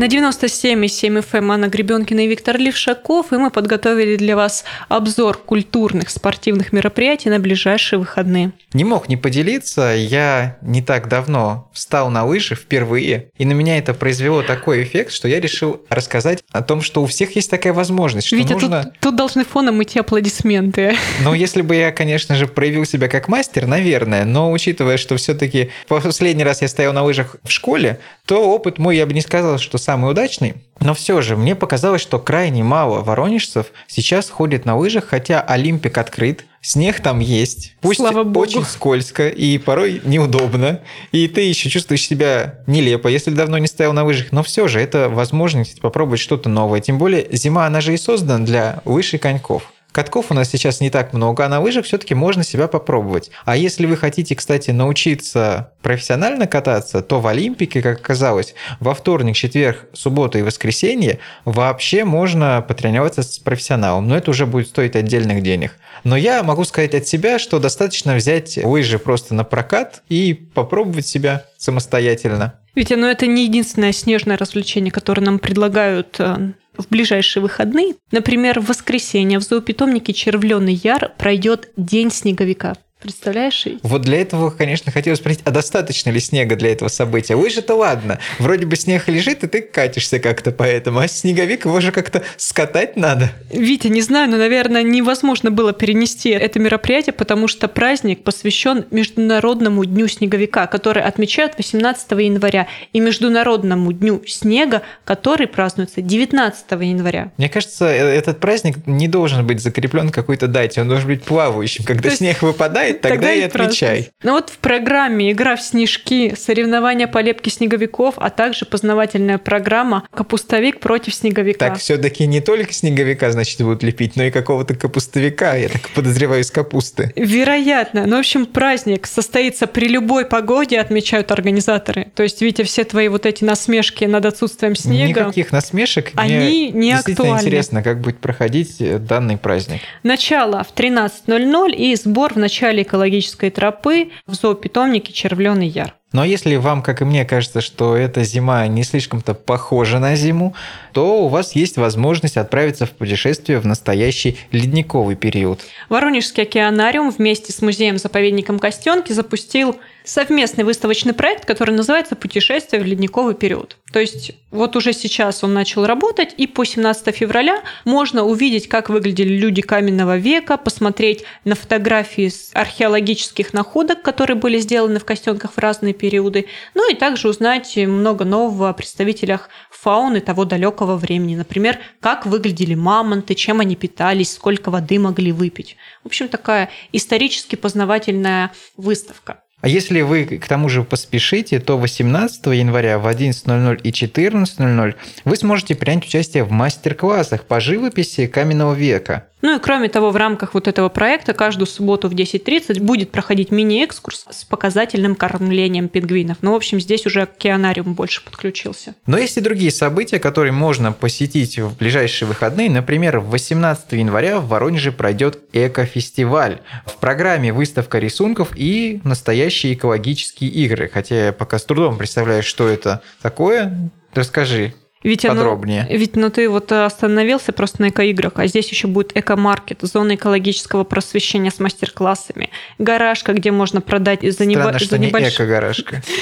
На 0.00 0.04
97,7 0.04 1.22
FM 1.30 1.52
Анна 1.52 1.68
Гребенкина 1.68 2.20
и 2.20 2.26
Виктор 2.26 2.56
Левшаков, 2.56 3.34
и 3.34 3.36
мы 3.36 3.50
подготовили 3.50 4.16
для 4.16 4.34
вас 4.34 4.64
обзор 4.88 5.36
культурных 5.36 6.08
спортивных 6.08 6.72
мероприятий 6.72 7.28
на 7.28 7.38
ближайшие 7.38 7.98
выходные. 7.98 8.52
Не 8.72 8.84
мог 8.84 9.10
не 9.10 9.18
поделиться, 9.18 9.94
я 9.94 10.56
не 10.62 10.80
так 10.80 11.08
давно 11.08 11.68
встал 11.74 12.08
на 12.08 12.24
лыжи 12.24 12.54
впервые, 12.54 13.28
и 13.36 13.44
на 13.44 13.52
меня 13.52 13.76
это 13.76 13.92
произвело 13.92 14.40
такой 14.40 14.84
эффект, 14.84 15.12
что 15.12 15.28
я 15.28 15.38
решил 15.38 15.82
рассказать 15.90 16.42
о 16.50 16.62
том, 16.62 16.80
что 16.80 17.02
у 17.02 17.06
всех 17.06 17.36
есть 17.36 17.50
такая 17.50 17.74
возможность, 17.74 18.28
что 18.28 18.36
Витя, 18.36 18.54
нужно... 18.54 18.84
тут, 18.84 19.00
тут 19.00 19.16
должны 19.16 19.44
фоном 19.44 19.82
идти 19.82 19.98
аплодисменты. 19.98 20.96
Ну, 21.22 21.34
если 21.34 21.60
бы 21.60 21.76
я, 21.76 21.92
конечно 21.92 22.36
же, 22.36 22.46
проявил 22.46 22.86
себя 22.86 23.08
как 23.08 23.28
мастер, 23.28 23.66
наверное, 23.66 24.24
но 24.24 24.50
учитывая, 24.50 24.96
что 24.96 25.18
все-таки 25.18 25.70
последний 25.88 26.44
раз 26.44 26.62
я 26.62 26.68
стоял 26.68 26.94
на 26.94 27.02
лыжах 27.02 27.36
в 27.42 27.50
школе, 27.50 28.00
то 28.24 28.50
опыт 28.54 28.78
мой, 28.78 28.96
я 28.96 29.04
бы 29.04 29.12
не 29.12 29.20
сказал, 29.20 29.58
что 29.58 29.76
самый 29.90 30.12
удачный. 30.12 30.54
Но 30.78 30.94
все 30.94 31.20
же, 31.20 31.36
мне 31.36 31.56
показалось, 31.56 32.00
что 32.00 32.20
крайне 32.20 32.62
мало 32.62 33.00
воронежцев 33.00 33.66
сейчас 33.88 34.30
ходит 34.30 34.64
на 34.64 34.76
лыжах, 34.76 35.06
хотя 35.08 35.40
Олимпик 35.40 35.98
открыт, 35.98 36.44
снег 36.62 37.00
там 37.00 37.18
есть. 37.18 37.74
Пусть 37.80 37.98
Слава 37.98 38.22
богу. 38.22 38.38
очень 38.38 38.62
скользко 38.62 39.28
и 39.28 39.58
порой 39.58 40.00
неудобно. 40.04 40.78
И 41.10 41.26
ты 41.26 41.40
еще 41.40 41.68
чувствуешь 41.70 42.06
себя 42.06 42.60
нелепо, 42.68 43.08
если 43.08 43.32
давно 43.32 43.58
не 43.58 43.66
стоял 43.66 43.92
на 43.92 44.04
лыжах. 44.04 44.30
Но 44.30 44.44
все 44.44 44.68
же, 44.68 44.80
это 44.80 45.08
возможность 45.08 45.80
попробовать 45.80 46.20
что-то 46.20 46.48
новое. 46.48 46.80
Тем 46.80 46.96
более, 46.96 47.26
зима, 47.32 47.66
она 47.66 47.80
же 47.80 47.92
и 47.92 47.96
создана 47.96 48.46
для 48.46 48.80
лыж 48.84 49.12
и 49.14 49.18
коньков. 49.18 49.72
Катков 49.92 50.30
у 50.30 50.34
нас 50.34 50.48
сейчас 50.48 50.80
не 50.80 50.90
так 50.90 51.12
много, 51.12 51.44
а 51.44 51.48
на 51.48 51.60
лыжах 51.60 51.84
все-таки 51.84 52.14
можно 52.14 52.44
себя 52.44 52.68
попробовать. 52.68 53.30
А 53.44 53.56
если 53.56 53.86
вы 53.86 53.96
хотите, 53.96 54.36
кстати, 54.36 54.70
научиться 54.70 55.72
профессионально 55.82 56.46
кататься, 56.46 57.02
то 57.02 57.20
в 57.20 57.26
Олимпике, 57.26 57.82
как 57.82 57.98
оказалось, 57.98 58.54
во 58.78 58.94
вторник, 58.94 59.34
четверг, 59.34 59.86
субботу 59.92 60.38
и 60.38 60.42
воскресенье 60.42 61.18
вообще 61.44 62.04
можно 62.04 62.64
потренироваться 62.66 63.22
с 63.22 63.38
профессионалом. 63.38 64.08
Но 64.08 64.16
это 64.16 64.30
уже 64.30 64.46
будет 64.46 64.68
стоить 64.68 64.94
отдельных 64.94 65.42
денег. 65.42 65.76
Но 66.04 66.16
я 66.16 66.42
могу 66.42 66.64
сказать 66.64 66.94
от 66.94 67.06
себя, 67.06 67.38
что 67.38 67.58
достаточно 67.58 68.14
взять 68.14 68.58
лыжи 68.62 68.98
просто 68.98 69.34
на 69.34 69.44
прокат 69.44 70.02
и 70.08 70.34
попробовать 70.34 71.06
себя 71.06 71.44
самостоятельно. 71.56 72.54
Витя, 72.74 72.94
но 72.94 73.10
это 73.10 73.26
не 73.26 73.44
единственное 73.44 73.92
снежное 73.92 74.36
развлечение, 74.36 74.92
которое 74.92 75.22
нам 75.22 75.40
предлагают 75.40 76.16
э, 76.20 76.52
в 76.80 76.88
ближайшие 76.88 77.42
выходные. 77.42 77.94
Например, 78.10 78.60
в 78.60 78.66
воскресенье 78.66 79.38
в 79.38 79.42
зоопитомнике 79.42 80.12
Червленый 80.12 80.74
Яр 80.74 81.12
пройдет 81.18 81.70
День 81.76 82.10
снеговика. 82.10 82.76
Представляешь? 83.00 83.66
Вот 83.82 84.02
для 84.02 84.20
этого, 84.20 84.50
конечно, 84.50 84.92
хотелось 84.92 85.20
спросить, 85.20 85.40
а 85.44 85.50
достаточно 85.50 86.10
ли 86.10 86.20
снега 86.20 86.54
для 86.56 86.72
этого 86.72 86.88
события? 86.88 87.34
Лыжи-то 87.34 87.74
ладно, 87.74 88.18
вроде 88.38 88.66
бы 88.66 88.76
снег 88.76 89.08
лежит, 89.08 89.42
и 89.42 89.46
ты 89.46 89.62
катишься 89.62 90.18
как-то 90.18 90.50
поэтому, 90.52 90.98
а 91.00 91.08
снеговик 91.08 91.64
его 91.64 91.80
же 91.80 91.92
как-то 91.92 92.22
скатать 92.36 92.96
надо. 92.96 93.32
Витя, 93.50 93.88
не 93.88 94.02
знаю, 94.02 94.30
но, 94.30 94.36
наверное, 94.36 94.82
невозможно 94.82 95.50
было 95.50 95.72
перенести 95.72 96.30
это 96.30 96.58
мероприятие, 96.58 97.14
потому 97.14 97.48
что 97.48 97.68
праздник 97.68 98.22
посвящен 98.22 98.84
Международному 98.90 99.84
дню 99.86 100.06
снеговика, 100.06 100.66
который 100.66 101.02
отмечают 101.02 101.54
18 101.56 102.10
января, 102.12 102.66
и 102.92 103.00
Международному 103.00 103.92
дню 103.92 104.22
снега, 104.26 104.82
который 105.04 105.46
празднуется 105.46 106.02
19 106.02 106.70
января. 106.82 107.32
Мне 107.38 107.48
кажется, 107.48 107.86
э, 107.86 107.96
этот 107.96 108.40
праздник 108.40 108.86
не 108.86 109.08
должен 109.08 109.46
быть 109.46 109.60
закреплен 109.60 110.10
какой-то 110.10 110.48
дате, 110.48 110.82
он 110.82 110.88
должен 110.88 111.08
быть 111.08 111.22
плавающим. 111.22 111.84
Когда 111.84 112.10
То 112.10 112.16
снег 112.16 112.42
выпадает, 112.42 112.89
тогда, 112.92 113.08
Тогда 113.10 113.32
и 113.32 113.48
празднуй. 113.48 114.10
Ну 114.22 114.32
вот 114.32 114.50
в 114.50 114.58
программе 114.58 115.32
«Игра 115.32 115.56
в 115.56 115.62
снежки», 115.62 116.34
соревнования 116.36 117.06
по 117.06 117.18
лепке 117.18 117.50
снеговиков, 117.50 118.14
а 118.16 118.30
также 118.30 118.64
познавательная 118.64 119.38
программа 119.38 120.06
«Капустовик 120.14 120.80
против 120.80 121.14
снеговика». 121.14 121.68
Так 121.70 121.78
все-таки 121.78 122.26
не 122.26 122.40
только 122.40 122.72
снеговика, 122.72 123.30
значит, 123.30 123.60
будут 123.60 123.82
лепить, 123.82 124.16
но 124.16 124.24
и 124.24 124.30
какого-то 124.30 124.74
капустовика, 124.74 125.54
я 125.54 125.68
так 125.68 125.88
подозреваю, 125.90 126.40
из 126.42 126.50
капусты. 126.50 127.12
Вероятно. 127.16 128.06
Ну, 128.06 128.16
в 128.16 128.20
общем, 128.20 128.46
праздник 128.46 129.06
состоится 129.06 129.66
при 129.66 129.88
любой 129.88 130.24
погоде, 130.24 130.78
отмечают 130.78 131.30
организаторы. 131.32 132.10
То 132.14 132.22
есть, 132.22 132.40
Витя, 132.42 132.62
все 132.62 132.84
твои 132.84 133.08
вот 133.08 133.26
эти 133.26 133.44
насмешки 133.44 134.04
над 134.04 134.24
отсутствием 134.26 134.74
снега, 134.74 135.20
Никаких 135.20 135.52
насмешек. 135.52 136.12
Они 136.14 136.70
не 136.70 136.92
актуальны. 136.92 137.40
интересно, 137.40 137.82
как 137.82 138.00
будет 138.00 138.18
проходить 138.18 138.80
э, 138.80 138.98
данный 138.98 139.36
праздник. 139.36 139.80
Начало 140.02 140.64
в 140.64 140.74
13.00 140.74 141.72
и 141.72 141.94
сбор 141.96 142.34
в 142.34 142.36
начале 142.36 142.79
экологической 142.82 143.50
тропы 143.50 144.10
в 144.26 144.34
зоопитомнике 144.34 145.12
Червленый 145.12 145.68
Яр. 145.68 145.99
Но 146.12 146.24
если 146.24 146.56
вам, 146.56 146.82
как 146.82 147.02
и 147.02 147.04
мне, 147.04 147.24
кажется, 147.24 147.60
что 147.60 147.96
эта 147.96 148.24
зима 148.24 148.66
не 148.66 148.82
слишком-то 148.82 149.34
похожа 149.34 150.00
на 150.00 150.16
зиму, 150.16 150.54
то 150.92 151.22
у 151.24 151.28
вас 151.28 151.54
есть 151.54 151.76
возможность 151.76 152.36
отправиться 152.36 152.84
в 152.84 152.90
путешествие 152.90 153.60
в 153.60 153.66
настоящий 153.66 154.36
ледниковый 154.50 155.14
период. 155.14 155.60
Воронежский 155.88 156.42
океанариум 156.42 157.10
вместе 157.10 157.52
с 157.52 157.62
музеем-заповедником 157.62 158.58
Костенки 158.58 159.12
запустил 159.12 159.76
совместный 160.04 160.64
выставочный 160.64 161.12
проект, 161.12 161.44
который 161.44 161.74
называется 161.74 162.16
«Путешествие 162.16 162.82
в 162.82 162.86
ледниковый 162.86 163.34
период». 163.34 163.76
То 163.92 164.00
есть 164.00 164.32
вот 164.50 164.76
уже 164.76 164.92
сейчас 164.92 165.44
он 165.44 165.54
начал 165.54 165.86
работать, 165.86 166.34
и 166.36 166.46
по 166.46 166.64
17 166.64 167.14
февраля 167.14 167.62
можно 167.84 168.24
увидеть, 168.24 168.68
как 168.68 168.88
выглядели 168.88 169.36
люди 169.36 169.62
каменного 169.62 170.16
века, 170.16 170.56
посмотреть 170.56 171.24
на 171.44 171.54
фотографии 171.54 172.28
с 172.28 172.50
археологических 172.54 173.52
находок, 173.52 174.02
которые 174.02 174.36
были 174.36 174.58
сделаны 174.58 174.98
в 174.98 175.04
Костенках 175.04 175.52
в 175.52 175.58
разные 175.58 175.92
периоды, 176.00 176.46
ну 176.74 176.90
и 176.90 176.94
также 176.94 177.28
узнать 177.28 177.76
много 177.76 178.24
нового 178.24 178.70
о 178.70 178.72
представителях 178.72 179.50
фауны 179.70 180.20
того 180.20 180.44
далекого 180.44 180.96
времени. 180.96 181.36
Например, 181.36 181.78
как 182.00 182.26
выглядели 182.26 182.74
мамонты, 182.74 183.34
чем 183.34 183.60
они 183.60 183.76
питались, 183.76 184.32
сколько 184.32 184.70
воды 184.70 184.98
могли 184.98 185.32
выпить. 185.32 185.76
В 186.02 186.06
общем, 186.06 186.28
такая 186.28 186.70
исторически 186.92 187.56
познавательная 187.56 188.50
выставка. 188.76 189.42
А 189.62 189.68
если 189.68 190.00
вы 190.00 190.24
к 190.24 190.48
тому 190.48 190.70
же 190.70 190.84
поспешите, 190.84 191.60
то 191.60 191.76
18 191.76 192.46
января 192.46 192.98
в 192.98 193.06
11.00 193.06 193.80
и 193.82 193.90
14.00 193.90 194.94
вы 195.24 195.36
сможете 195.36 195.74
принять 195.74 196.06
участие 196.06 196.44
в 196.44 196.50
мастер-классах 196.50 197.44
по 197.44 197.60
живописи 197.60 198.26
каменного 198.26 198.72
века. 198.72 199.26
Ну 199.42 199.56
и 199.56 199.58
кроме 199.58 199.88
того, 199.88 200.10
в 200.10 200.16
рамках 200.16 200.54
вот 200.54 200.68
этого 200.68 200.88
проекта 200.88 201.32
каждую 201.32 201.66
субботу 201.66 202.08
в 202.08 202.14
10.30 202.14 202.80
будет 202.82 203.10
проходить 203.10 203.50
мини-экскурс 203.50 204.26
с 204.30 204.44
показательным 204.44 205.14
кормлением 205.14 205.88
пингвинов. 205.88 206.38
Ну, 206.42 206.52
в 206.52 206.56
общем, 206.56 206.80
здесь 206.80 207.06
уже 207.06 207.22
океанариум 207.22 207.94
больше 207.94 208.22
подключился. 208.22 208.94
Но 209.06 209.18
есть 209.18 209.36
и 209.36 209.40
другие 209.40 209.70
события, 209.70 210.18
которые 210.18 210.52
можно 210.52 210.92
посетить 210.92 211.58
в 211.58 211.76
ближайшие 211.76 212.28
выходные. 212.28 212.70
Например, 212.70 213.20
18 213.20 213.92
января 213.92 214.40
в 214.40 214.48
Воронеже 214.48 214.92
пройдет 214.92 215.38
эко-фестиваль. 215.52 216.60
В 216.84 216.96
программе 216.96 217.52
выставка 217.52 217.98
рисунков 217.98 218.50
и 218.54 219.00
настоящие 219.04 219.74
экологические 219.74 220.50
игры. 220.50 220.90
Хотя 220.92 221.26
я 221.26 221.32
пока 221.32 221.58
с 221.58 221.64
трудом 221.64 221.96
представляю, 221.96 222.42
что 222.42 222.68
это 222.68 223.02
такое. 223.22 223.90
Расскажи. 224.14 224.74
Витя, 225.02 225.28
подробнее. 225.28 225.86
Ну, 225.88 225.96
ведь 225.96 226.16
ну 226.16 226.28
ты 226.28 226.46
вот 226.50 226.70
остановился 226.72 227.52
просто 227.52 227.80
на 227.80 227.88
эко-играх, 227.88 228.34
а 228.36 228.46
здесь 228.46 228.68
еще 228.68 228.86
будет 228.86 229.16
эко-маркет, 229.16 229.78
зона 229.80 230.14
экологического 230.14 230.84
просвещения 230.84 231.50
с 231.50 231.58
мастер-классами, 231.58 232.50
гаражка, 232.78 233.32
где 233.32 233.50
можно 233.50 233.80
продать 233.80 234.20
за, 234.20 234.32
Странно, 234.32 234.50
небо... 234.50 234.78
что 234.78 234.90
за 234.90 234.98
не 234.98 235.08
эко-гаражка. 235.08 236.02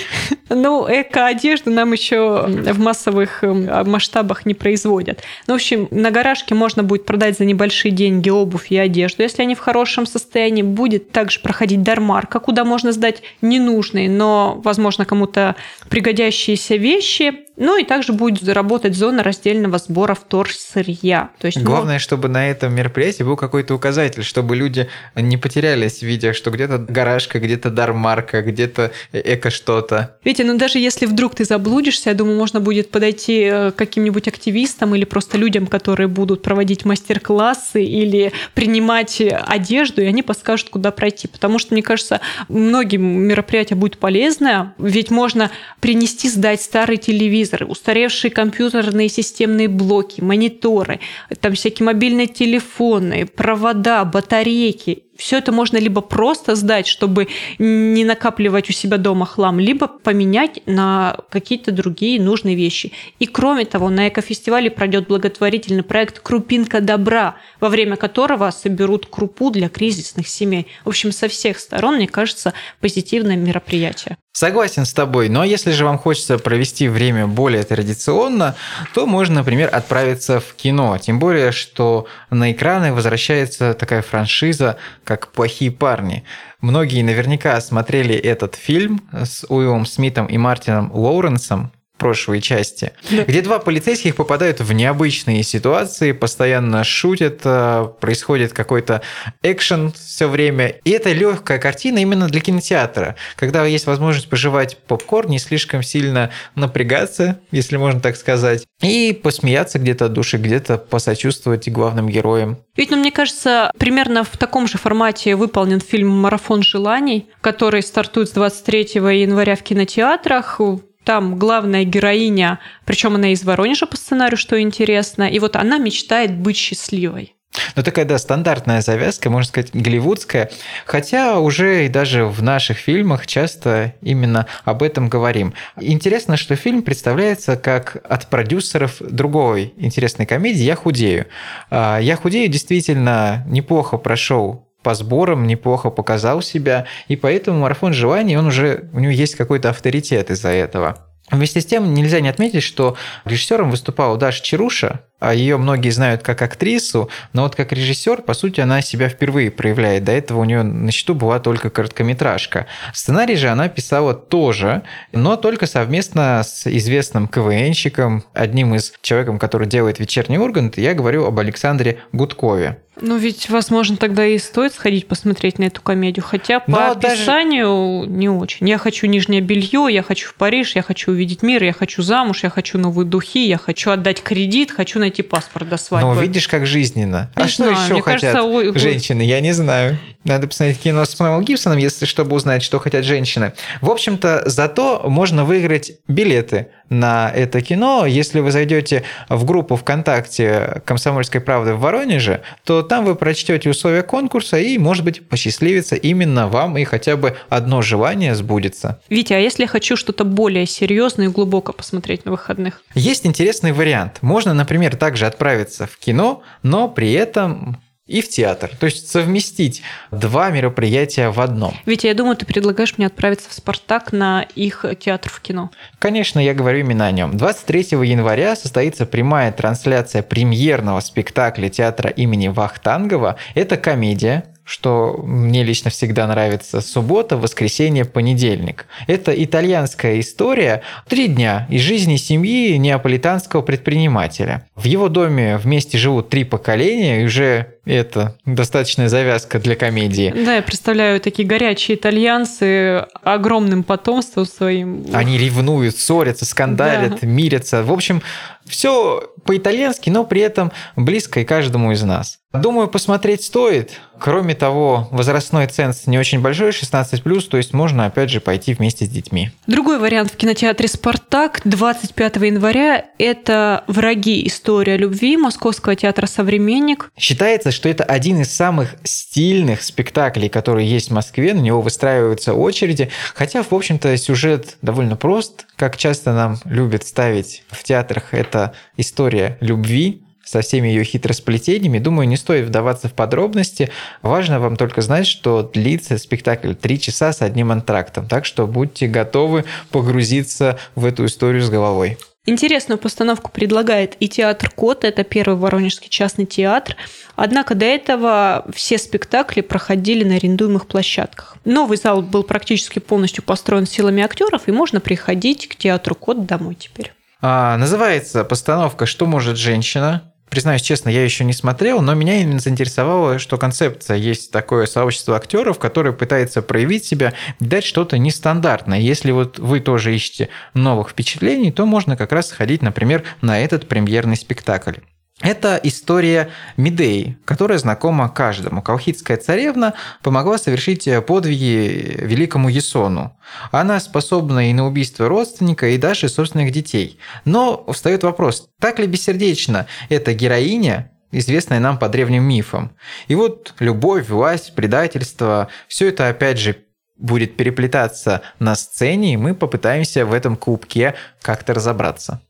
Ну, 0.51 0.87
эко-одежду 0.89 1.71
нам 1.71 1.93
еще 1.93 2.47
в 2.47 2.79
массовых 2.79 3.45
эм, 3.45 3.67
масштабах 3.87 4.47
не 4.47 4.55
производят. 4.55 5.23
Ну, 5.47 5.53
в 5.53 5.57
общем, 5.57 5.89
на 5.91 6.11
гаражке 6.11 6.55
можно 6.55 6.83
будет 6.83 7.05
продать 7.05 7.37
за 7.37 7.45
небольшие 7.45 7.93
деньги 7.93 8.31
обувь 8.31 8.73
и 8.73 8.79
одежду, 8.79 9.23
если 9.23 9.43
они 9.43 9.55
в 9.55 9.59
хорошем 9.59 10.07
состоянии. 10.07 10.63
Будет 10.63 11.13
также 11.13 11.41
проходить 11.41 11.83
дармарка, 11.83 12.41
куда 12.41 12.65
можно 12.65 12.93
сдать 12.93 13.23
ненужные, 13.43 14.09
но, 14.09 14.59
возможно, 14.65 15.05
кому-то 15.05 15.55
пригодящиеся 15.91 16.77
вещи. 16.77 17.48
Ну 17.61 17.77
и 17.77 17.85
также 17.85 18.13
будет 18.13 18.43
заработать 18.43 18.95
зона 18.95 19.25
раздельного 19.25 19.79
сбора 19.79 20.15
вторсырья. 20.15 21.31
То 21.41 21.47
есть, 21.47 21.59
Главное, 21.59 21.95
ну... 21.95 22.01
чтобы 22.01 22.29
на 22.29 22.49
этом 22.49 22.73
мероприятии 22.73 23.25
был 23.25 23.37
какой-то 23.37 23.75
указатель, 23.75 24.23
чтобы 24.23 24.55
люди 24.55 24.89
не 25.17 25.37
потерялись, 25.37 26.03
видя, 26.03 26.33
что 26.35 26.53
где-то 26.53 26.79
гаражка, 26.79 27.41
где-то 27.41 27.71
дармарка, 27.71 28.43
где-то 28.43 28.93
эко 29.13 29.51
что-то. 29.51 30.17
Витя, 30.23 30.43
ну 30.43 30.57
даже 30.57 30.79
если 30.79 31.07
вдруг 31.07 31.35
ты 31.35 31.45
заблудишься, 31.45 32.11
я 32.11 32.15
думаю, 32.15 32.39
можно 32.39 32.61
будет 32.61 32.93
подойти 32.93 33.41
э, 33.43 33.71
к 33.73 33.75
каким-нибудь 33.75 34.29
активистам 34.29 34.95
или 34.95 35.05
просто 35.05 35.37
людям, 35.37 35.67
которые 35.67 36.07
будут 36.07 36.43
проводить 36.43 36.85
мастер-классы 36.85 37.83
или 37.83 38.33
принимать 38.55 39.21
одежду, 39.21 40.03
и 40.03 40.07
они 40.07 40.23
подскажут, 40.23 40.71
куда 40.71 40.93
пройти. 40.93 41.27
Потому 41.27 41.59
что, 41.59 41.75
мне 41.75 41.83
кажется, 41.83 42.21
многим 42.49 43.03
мероприятие 43.03 43.77
будет 43.77 43.99
полезное, 43.99 44.75
ведь 44.79 45.11
можно 45.11 45.51
принести, 45.81 46.29
сдать 46.29 46.63
старый 46.63 46.99
телевизор, 46.99 47.48
телевизоры, 47.49 47.67
устаревшие 47.67 48.31
компьютерные 48.31 49.09
системные 49.09 49.69
блоки, 49.69 50.21
мониторы, 50.21 51.01
там 51.41 51.55
всякие 51.55 51.87
мобильные 51.87 52.27
телефоны, 52.27 53.27
провода, 53.27 54.05
батарейки 54.05 55.05
все 55.19 55.39
это 55.39 55.51
можно 55.51 55.77
либо 55.77 56.01
просто 56.01 56.55
сдать, 56.55 56.87
чтобы 56.87 57.29
не 57.59 58.05
накапливать 58.05 58.71
у 58.71 58.73
себя 58.73 58.97
дома 58.99 59.27
хлам, 59.27 59.59
либо 59.59 59.89
поменять 59.89 60.61
на 60.65 61.19
какие-то 61.29 61.73
другие 61.73 62.23
нужные 62.23 62.55
вещи. 62.55 62.93
И 63.19 63.27
кроме 63.27 63.65
того, 63.65 63.91
на 63.91 64.09
экофестивале 64.09 64.71
пройдет 64.71 65.09
благотворительный 65.09 65.83
проект 65.83 66.21
«Крупинка 66.21 66.81
добра», 66.81 67.35
во 67.59 67.69
время 67.69 67.97
которого 67.97 68.49
соберут 68.51 69.07
крупу 69.07 69.51
для 69.51 69.69
кризисных 69.69 70.29
семей. 70.29 70.69
В 70.85 70.89
общем, 70.91 71.11
со 71.11 71.27
всех 71.27 71.59
сторон, 71.59 71.97
мне 71.97 72.07
кажется, 72.07 72.55
позитивное 72.81 73.37
мероприятие. 73.37 74.17
Согласен 74.39 74.85
с 74.85 74.93
тобой, 74.93 75.29
но 75.29 75.43
если 75.43 75.73
же 75.73 75.85
вам 75.85 75.99
хочется 75.99 76.39
провести 76.39 76.87
время 76.87 77.27
более 77.27 77.65
традиционно, 77.65 78.55
то 78.95 79.05
можно, 79.05 79.37
например, 79.37 79.69
отправиться 79.73 80.39
в 80.39 80.55
кино. 80.55 80.97
Тем 80.99 81.19
более, 81.19 81.51
что 81.51 82.07
на 82.31 82.53
экраны 82.53 82.93
возвращается 82.93 83.75
такая 83.75 84.01
франшиза, 84.01 84.77
как 85.09 85.33
«Плохие 85.33 85.71
парни». 85.71 86.23
Многие 86.61 87.03
наверняка 87.03 87.59
смотрели 87.63 88.15
этот 88.15 88.57
фильм 88.57 89.01
с 89.11 89.47
Уиллом 89.49 89.87
Смитом 89.87 90.27
и 90.27 90.37
Мартином 90.37 90.93
Лоуренсом, 90.93 91.73
прошлой 91.99 92.41
части, 92.41 92.93
да. 93.11 93.25
где 93.25 93.43
два 93.43 93.59
полицейских 93.59 94.17
попадают 94.17 94.61
в 94.61 94.73
необычные 94.73 95.43
ситуации, 95.43 96.13
постоянно 96.13 96.85
шутят, 96.85 97.41
э, 97.45 97.89
происходит 98.01 98.53
какой-то 98.53 99.03
экшен 99.43 99.93
все 99.93 100.29
время. 100.29 100.69
И 100.85 100.91
это 100.91 101.13
легкая 101.13 101.59
картина 101.59 101.99
именно 101.99 102.29
для 102.29 102.41
кинотеатра, 102.41 103.17
когда 103.37 103.65
есть 103.67 103.87
возможность 103.87 104.29
пожевать 104.31 104.79
попкорн, 104.87 105.31
не 105.31 105.39
слишком 105.39 105.83
сильно 105.83 106.31
напрягаться, 106.55 107.41
если 107.51 107.77
можно 107.77 108.01
так 108.01 108.17
сказать, 108.17 108.65
и 108.81 109.13
посмеяться 109.13 109.79
где-то 109.79 110.07
от 110.07 110.13
души, 110.13 110.39
где-то 110.39 110.79
посочувствовать 110.79 111.69
главным 111.69 112.09
героям. 112.09 112.59
Ведь, 112.77 112.91
ну, 112.91 112.97
мне 112.97 113.11
кажется, 113.11 113.73
примерно 113.77 114.23
в 114.23 114.37
таком 114.37 114.69
же 114.69 114.79
формате 114.79 115.35
выполнен 115.35 115.81
фильм 115.81 116.09
«Марафон 116.09 116.63
желаний», 116.63 117.27
который 117.41 117.83
стартует 117.83 118.29
с 118.29 118.33
23 118.33 118.81
января 118.95 119.57
в 119.57 119.63
кинотеатрах. 119.63 120.61
Там 121.09 121.39
главная 121.39 121.85
героиня, 121.85 122.61
причем 122.85 123.15
она 123.15 123.33
из 123.33 123.43
Воронежа 123.43 123.87
по 123.87 123.97
сценарию, 123.97 124.37
что 124.37 124.61
интересно, 124.61 125.23
и 125.23 125.39
вот 125.39 125.57
она 125.57 125.79
мечтает 125.79 126.37
быть 126.37 126.59
счастливой. 126.59 127.35
Ну, 127.77 127.83
такая, 127.83 128.05
да, 128.05 128.19
стандартная 128.19 128.83
завязка, 128.83 129.31
можно 129.31 129.49
сказать, 129.49 129.71
голливудская. 129.73 130.51
Хотя 130.85 131.41
уже 131.41 131.87
и 131.87 131.89
даже 131.89 132.27
в 132.27 132.43
наших 132.43 132.77
фильмах 132.77 133.27
часто 133.27 133.95
именно 134.03 134.47
об 134.67 134.83
этом 134.83 135.09
говорим. 135.09 135.55
Интересно, 135.81 136.37
что 136.37 136.57
фильм 136.57 136.83
представляется 136.83 137.57
как 137.57 137.97
от 138.07 138.29
продюсеров 138.29 138.97
другой 139.01 139.73
интересной 139.79 140.27
комедии 140.27 140.63
«Я 140.63 140.77
худею». 140.77 141.25
А, 141.71 141.99
«Я 142.01 142.17
худею» 142.17 142.51
действительно 142.51 143.45
неплохо 143.47 143.97
прошел 143.97 144.68
по 144.89 144.95
сборам 144.95 145.47
неплохо 145.47 145.91
показал 145.91 146.41
себя, 146.41 146.87
и 147.09 147.17
поэтому 147.17 147.61
марафон 147.61 147.93
желаний, 147.93 148.39
он 148.39 148.47
уже, 148.47 148.89
у 148.95 149.01
него 149.01 149.13
есть 149.13 149.35
какой-то 149.35 149.69
авторитет 149.69 150.31
из-за 150.31 150.49
этого. 150.49 150.97
Вместе 151.31 151.61
с 151.61 151.67
тем 151.67 151.93
нельзя 151.93 152.21
не 152.21 152.31
отметить, 152.31 152.63
что 152.63 152.97
режиссером 153.27 153.71
выступала 153.71 154.17
Даша 154.17 154.43
Чаруша, 154.43 155.01
ее 155.35 155.57
многие 155.57 155.91
знают 155.91 156.23
как 156.23 156.43
актрису, 156.43 157.11
но 157.33 157.43
вот 157.43 157.57
как 157.57 157.73
режиссер, 157.73 158.23
по 158.23 158.35
сути, 158.35 158.61
она 158.61 158.81
себя 158.83 159.09
впервые 159.09 159.51
проявляет. 159.51 160.05
До 160.05 160.13
этого 160.13 160.41
у 160.41 160.45
нее 160.45 160.63
на 160.63 160.93
счету 160.93 161.15
была 161.15 161.41
только 161.41 161.71
короткометражка. 161.71 162.67
Сценарий 162.95 163.37
же 163.37 163.49
она 163.49 163.69
писала 163.69 164.15
тоже, 164.15 164.83
но 165.13 165.37
только 165.37 165.67
совместно 165.67 166.43
с 166.45 166.67
известным 166.67 167.27
КВНщиком, 167.27 168.25
одним 168.33 168.75
из 168.75 168.93
человеком, 169.03 169.39
который 169.39 169.67
делает 169.67 169.99
вечерний 169.99 170.39
Ургант, 170.39 170.79
я 170.79 170.95
говорю 170.95 171.27
об 171.27 171.39
Александре 171.39 171.99
Гудкове. 172.13 172.79
Ну, 173.01 173.17
ведь, 173.17 173.49
возможно, 173.49 173.97
тогда 173.97 174.27
и 174.27 174.39
стоит 174.39 174.75
сходить 174.75 175.07
посмотреть 175.07 175.59
на 175.59 175.65
эту 175.65 175.81
комедию. 175.81 176.25
Хотя 176.25 176.61
по 176.61 176.71
Но 176.71 176.91
описанию 176.93 178.01
даже... 178.07 178.11
не 178.11 178.29
очень. 178.29 178.69
Я 178.69 178.79
хочу 178.79 179.07
нижнее 179.07 179.41
белье, 179.41 179.87
я 179.89 180.03
хочу 180.03 180.29
в 180.29 180.35
Париж, 180.35 180.75
я 180.75 180.83
хочу 180.83 181.13
увидеть 181.13 181.43
мир, 181.43 181.63
я 181.63 181.73
хочу 181.73 182.03
замуж, 182.03 182.43
я 182.43 182.51
хочу 182.51 182.79
новые 182.79 183.07
духи, 183.07 183.47
я 183.47 183.59
хочу 183.59 183.91
отдать 183.91 184.23
кредит, 184.23 184.73
хочу 184.73 184.99
найти 184.99 185.08
паспорт 185.23 185.69
до 185.69 185.77
свадьбы. 185.77 186.15
Ну, 186.15 186.21
видишь, 186.21 186.49
как 186.49 186.67
жизненно. 186.67 187.31
Не 187.37 187.43
а 187.43 187.49
знаю, 187.49 187.77
что 187.77 187.95
еще 187.95 188.03
хотят 188.03 188.35
кажется, 188.35 188.79
женщины? 188.79 189.23
Я 189.23 189.41
не 189.41 189.53
знаю. 189.53 189.99
Надо 190.25 190.47
посмотреть 190.47 190.81
кино 190.81 191.05
с 191.05 191.19
Мэлом 191.19 191.45
Гибсоном, 191.45 191.79
если 191.79 192.05
чтобы 192.05 192.37
узнать, 192.37 192.63
что 192.63 192.79
хотят 192.79 193.05
женщины. 193.05 193.53
В 193.81 193.91
общем-то, 193.91 194.43
зато 194.47 195.03
можно 195.07 195.45
выиграть 195.45 195.93
билеты 196.07 196.69
на 196.91 197.31
это 197.35 197.61
кино. 197.61 198.07
Если 198.07 198.41
вы 198.41 198.51
зайдете 198.51 199.05
в 199.29 199.45
группу 199.45 199.77
ВКонтакте 199.77 200.83
«Комсомольской 200.85 201.41
правды» 201.41 201.75
в 201.75 201.81
Воронеже, 201.81 202.43
то 202.65 202.83
там 202.83 203.05
вы 203.05 203.15
прочтете 203.15 203.71
условия 203.71 204.03
конкурса 204.03 204.59
и, 204.59 204.79
может 204.79 205.05
быть, 205.05 205.27
посчастливится 205.29 205.97
именно 205.97 206.49
вам 206.49 206.79
и 206.79 206.85
хотя 206.85 207.17
бы 207.17 207.37
одно 207.49 207.83
желание 207.83 208.35
сбудется. 208.35 209.01
Витя, 209.09 209.35
а 209.35 209.39
если 209.39 209.63
я 209.63 209.69
хочу 209.69 209.97
что-то 209.97 210.25
более 210.25 210.67
серьезное 210.67 211.27
и 211.27 211.29
глубоко 211.29 211.73
посмотреть 211.73 212.25
на 212.25 212.33
выходных? 212.33 212.83
Есть 212.95 213.27
интересный 213.27 213.73
вариант. 213.73 214.19
Можно, 214.23 214.55
например, 214.55 214.97
также 214.99 215.27
отправиться 215.27 215.87
в 215.87 215.97
кино, 215.97 216.43
но 216.63 216.89
при 216.89 217.13
этом 217.13 217.81
и 218.09 218.23
в 218.23 218.29
театр. 218.29 218.71
То 218.81 218.87
есть 218.87 219.09
совместить 219.09 219.83
два 220.11 220.51
мероприятия 220.51 221.29
в 221.29 221.41
одном. 221.41 221.75
Витя, 221.85 222.07
я 222.07 222.15
думаю, 222.15 222.37
ты 222.37 222.47
предлагаешь 222.47 222.97
мне 222.97 223.07
отправиться 223.07 223.51
в 223.51 223.53
«Спартак» 223.53 224.13
на 224.13 224.43
их 224.55 224.85
театр 224.99 225.31
в 225.31 225.41
кино. 225.41 225.71
Конечно, 225.99 226.41
я 226.41 226.55
говорю 226.55 226.81
именно 226.81 227.07
о 227.07 227.13
нем. 227.13 227.37
23 227.37 227.81
января 228.03 228.57
состоится 228.57 229.05
прямая 229.05 229.53
трансляция 229.53 230.23
премьерного 230.23 231.01
спектакля 231.01 231.69
театра 231.69 232.11
имени 232.11 232.49
Вахтангова. 232.49 233.37
Это 233.55 233.77
комедия, 233.77 234.45
что 234.69 235.19
мне 235.25 235.63
лично 235.63 235.91
всегда 235.91 236.27
нравится, 236.27 236.83
суббота, 236.83 237.39
воскресенье, 237.39 238.05
понедельник. 238.05 238.87
Это 239.07 239.33
итальянская 239.33 240.21
история 240.21 240.83
«Три 241.09 241.29
дня 241.29 241.67
из 241.71 241.81
жизни 241.81 242.17
семьи 242.17 242.77
неаполитанского 242.77 243.63
предпринимателя». 243.63 244.69
В 244.77 244.85
его 244.85 245.09
доме 245.09 245.57
вместе 245.57 245.97
живут 245.97 246.29
три 246.29 246.45
поколения, 246.45 247.23
и 247.23 247.25
уже 247.25 247.78
это 247.89 248.37
достаточная 248.45 249.09
завязка 249.09 249.59
для 249.59 249.77
комедии. 249.77 250.33
Да, 250.35 250.57
я 250.57 250.63
представляю 250.63 251.21
такие 251.21 251.49
горячие 251.49 251.97
итальянцы 251.97 253.07
огромным 253.23 253.83
потомством 253.83 254.47
своим. 254.47 255.07
Они 255.13 255.39
ревнуют, 255.39 255.97
ссорятся, 255.97 256.45
скандалят, 256.45 257.21
да. 257.21 257.27
мирятся. 257.27 257.83
В 257.83 257.93
общем, 257.93 258.23
все 258.67 259.33
по-итальянски, 259.45 260.11
но 260.11 260.25
при 260.25 260.43
этом 260.43 260.73
близко 260.97 261.41
и 261.41 261.45
каждому 261.45 261.93
из 261.93 262.03
нас. 262.03 262.39
Думаю, 262.53 262.89
посмотреть 262.89 263.45
стоит. 263.45 263.93
Кроме 264.19 264.55
того, 264.55 265.07
возрастной 265.11 265.67
ценз 265.67 266.07
не 266.07 266.19
очень 266.19 266.41
большой, 266.41 266.71
16+, 266.71 267.49
то 267.49 267.57
есть 267.59 267.75
можно, 267.75 268.07
опять 268.07 268.31
же, 268.31 268.41
пойти 268.41 268.73
вместе 268.73 269.05
с 269.05 269.09
детьми. 269.09 269.51
Другой 269.67 269.99
вариант 269.99 270.33
в 270.33 270.37
кинотеатре 270.37 270.89
«Спартак» 270.89 271.61
25 271.65 272.37
января– 272.37 273.05
это 273.19 273.85
«Враги. 273.87 274.47
История 274.47 274.97
любви» 274.97 275.37
Московского 275.37 275.95
театра 275.95 276.27
«Современник». 276.27 277.11
Считается, 277.19 277.71
что 277.79 277.89
это 277.89 278.03
один 278.03 278.41
из 278.41 278.53
самых 278.53 278.97
стильных 279.05 279.83
спектаклей, 279.83 280.49
которые 280.49 280.91
есть 280.91 281.11
в 281.11 281.13
Москве, 281.13 281.55
на 281.55 281.61
него 281.61 281.81
выстраиваются 281.81 282.53
очереди, 282.53 283.09
хотя, 283.37 283.63
в 283.63 283.73
общем-то, 283.73 284.17
сюжет 284.17 284.79
довольно 284.83 285.15
прост, 285.15 285.67
как 285.77 285.97
часто 285.97 286.33
нам 286.33 286.59
любят 286.65 287.07
ставить 287.07 287.63
в 287.69 287.85
театрах, 287.85 288.35
это 288.35 288.73
история 288.97 289.59
любви, 289.61 290.25
со 290.45 290.63
всеми 290.63 290.89
ее 290.89 291.05
хитросплетениями. 291.05 291.99
Думаю, 291.99 292.27
не 292.27 292.39
стоит 292.39 292.67
вдаваться 292.67 293.09
в 293.09 293.13
подробности. 293.13 293.91
Важно 294.23 294.59
вам 294.61 294.77
только 294.77 295.03
знать, 295.03 295.27
что 295.27 295.63
длится 295.63 296.17
спектакль 296.17 296.73
три 296.73 296.99
часа 296.99 297.35
с 297.35 297.43
одним 297.43 297.71
антрактом. 297.71 298.27
Так 298.27 298.47
что 298.47 298.67
будьте 298.67 299.09
готовы 299.09 299.67
погрузиться 299.91 300.79
в 300.95 301.05
эту 301.05 301.27
историю 301.27 301.63
с 301.63 301.69
головой. 301.69 302.17
Интересную 302.47 302.99
постановку 302.99 303.51
предлагает 303.51 304.17
и 304.21 304.29
театр 304.29 304.71
Кот, 304.71 305.05
это 305.05 305.23
первый 305.23 305.57
воронежский 305.57 306.09
частный 306.09 306.47
театр. 306.47 306.97
Однако 307.37 307.75
до 307.75 307.85
этого 307.85 308.65
все 308.73 308.97
спектакли 308.97 309.61
проходили 309.61 310.25
на 310.25 310.37
арендуемых 310.37 310.87
площадках. 310.87 311.57
Новый 311.65 311.99
зал 311.99 312.23
был 312.23 312.45
практически 312.45 313.01
полностью 313.01 313.45
построен 313.45 313.87
силами 313.87 314.23
актеров, 314.23 314.67
и 314.67 314.73
можно 314.73 315.01
приходить 315.01 315.69
к 315.69 315.77
театру 315.77 316.15
Кот 316.15 316.47
домой 316.47 316.75
теперь. 316.75 317.13
А, 317.41 317.77
называется 317.77 318.45
постановка 318.45 319.07
«Что 319.07 319.27
может 319.27 319.57
женщина?». 319.57 320.28
Признаюсь 320.51 320.83
честно, 320.83 321.09
я 321.11 321.23
еще 321.25 321.45
не 321.45 321.53
смотрел, 321.53 322.01
но 322.01 322.15
меня 322.15 322.41
именно 322.41 322.59
заинтересовало, 322.59 323.39
что 323.39 323.59
концепция 323.59 324.17
есть 324.17 324.51
такое 324.51 324.87
сообщество 324.87 325.37
актеров, 325.37 325.79
которое 325.79 326.13
пытается 326.13 326.63
проявить 326.63 327.05
себя, 327.05 327.35
дать 327.61 327.85
что-то 327.85 328.19
нестандартное. 328.19 328.99
Если 328.99 329.31
вот 329.31 329.59
вы 329.59 329.81
тоже 329.81 330.15
ищете 330.15 330.49
новых 330.75 331.11
впечатлений, 331.11 331.73
то 331.73 331.87
можно 331.87 332.17
как 332.17 332.33
раз 332.33 332.49
сходить, 332.49 332.83
например, 332.83 333.25
на 333.41 333.61
этот 333.61 333.89
премьерный 333.89 334.37
спектакль. 334.37 334.95
Это 335.41 335.79
история 335.85 336.51
Медеи, 336.77 337.39
которая 337.45 337.79
знакома 337.79 338.29
каждому. 338.29 338.83
Колхидская 338.83 339.37
царевна 339.37 339.95
помогла 340.23 340.59
совершить 340.59 341.09
подвиги 341.27 342.17
великому 342.19 342.69
Есону. 342.69 343.39
Она 343.71 344.01
способна 344.01 344.69
и 344.69 344.73
на 344.73 344.87
убийство 344.87 345.29
родственника, 345.29 345.89
и 345.89 345.97
даже 345.97 346.29
собственных 346.29 346.73
детей. 346.73 347.21
Но 347.45 347.85
встает 347.93 348.25
вопрос, 348.25 348.69
так 348.81 348.99
ли 348.99 349.07
бессердечна 349.07 349.87
эта 350.09 350.35
героиня, 350.35 351.13
известная 351.31 351.79
нам 351.79 351.99
по 351.99 352.09
древним 352.09 352.43
мифам? 352.43 352.91
И 353.29 353.37
вот 353.37 353.75
любовь, 353.79 354.29
власть, 354.29 354.75
предательство, 354.75 355.69
все 355.87 356.09
это 356.09 356.29
опять 356.29 356.59
же 356.59 356.85
будет 357.17 357.57
переплетаться 357.57 358.43
на 358.59 358.75
сцене, 358.75 359.35
и 359.35 359.37
мы 359.37 359.55
попытаемся 359.55 360.27
в 360.27 360.33
этом 360.33 360.57
клубке 360.57 361.15
как-то 361.43 361.75
разобраться. 361.75 362.41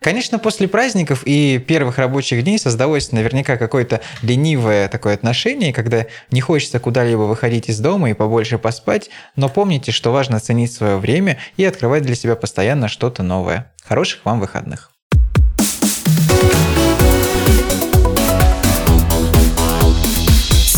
Конечно, 0.00 0.38
после 0.38 0.68
праздников 0.68 1.22
и 1.26 1.58
первых 1.58 1.98
рабочих 1.98 2.44
дней 2.44 2.58
создалось 2.58 3.10
наверняка 3.10 3.56
какое-то 3.56 4.00
ленивое 4.22 4.88
такое 4.88 5.14
отношение, 5.14 5.72
когда 5.72 6.06
не 6.30 6.40
хочется 6.40 6.78
куда-либо 6.78 7.22
выходить 7.22 7.68
из 7.68 7.80
дома 7.80 8.10
и 8.10 8.14
побольше 8.14 8.58
поспать, 8.58 9.10
но 9.34 9.48
помните, 9.48 9.90
что 9.90 10.12
важно 10.12 10.38
ценить 10.38 10.72
свое 10.72 10.98
время 10.98 11.38
и 11.56 11.64
открывать 11.64 12.04
для 12.04 12.14
себя 12.14 12.36
постоянно 12.36 12.86
что-то 12.88 13.22
новое. 13.22 13.72
Хороших 13.84 14.24
вам 14.24 14.40
выходных! 14.40 14.92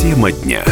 Тема 0.00 0.32
дня. 0.32 0.64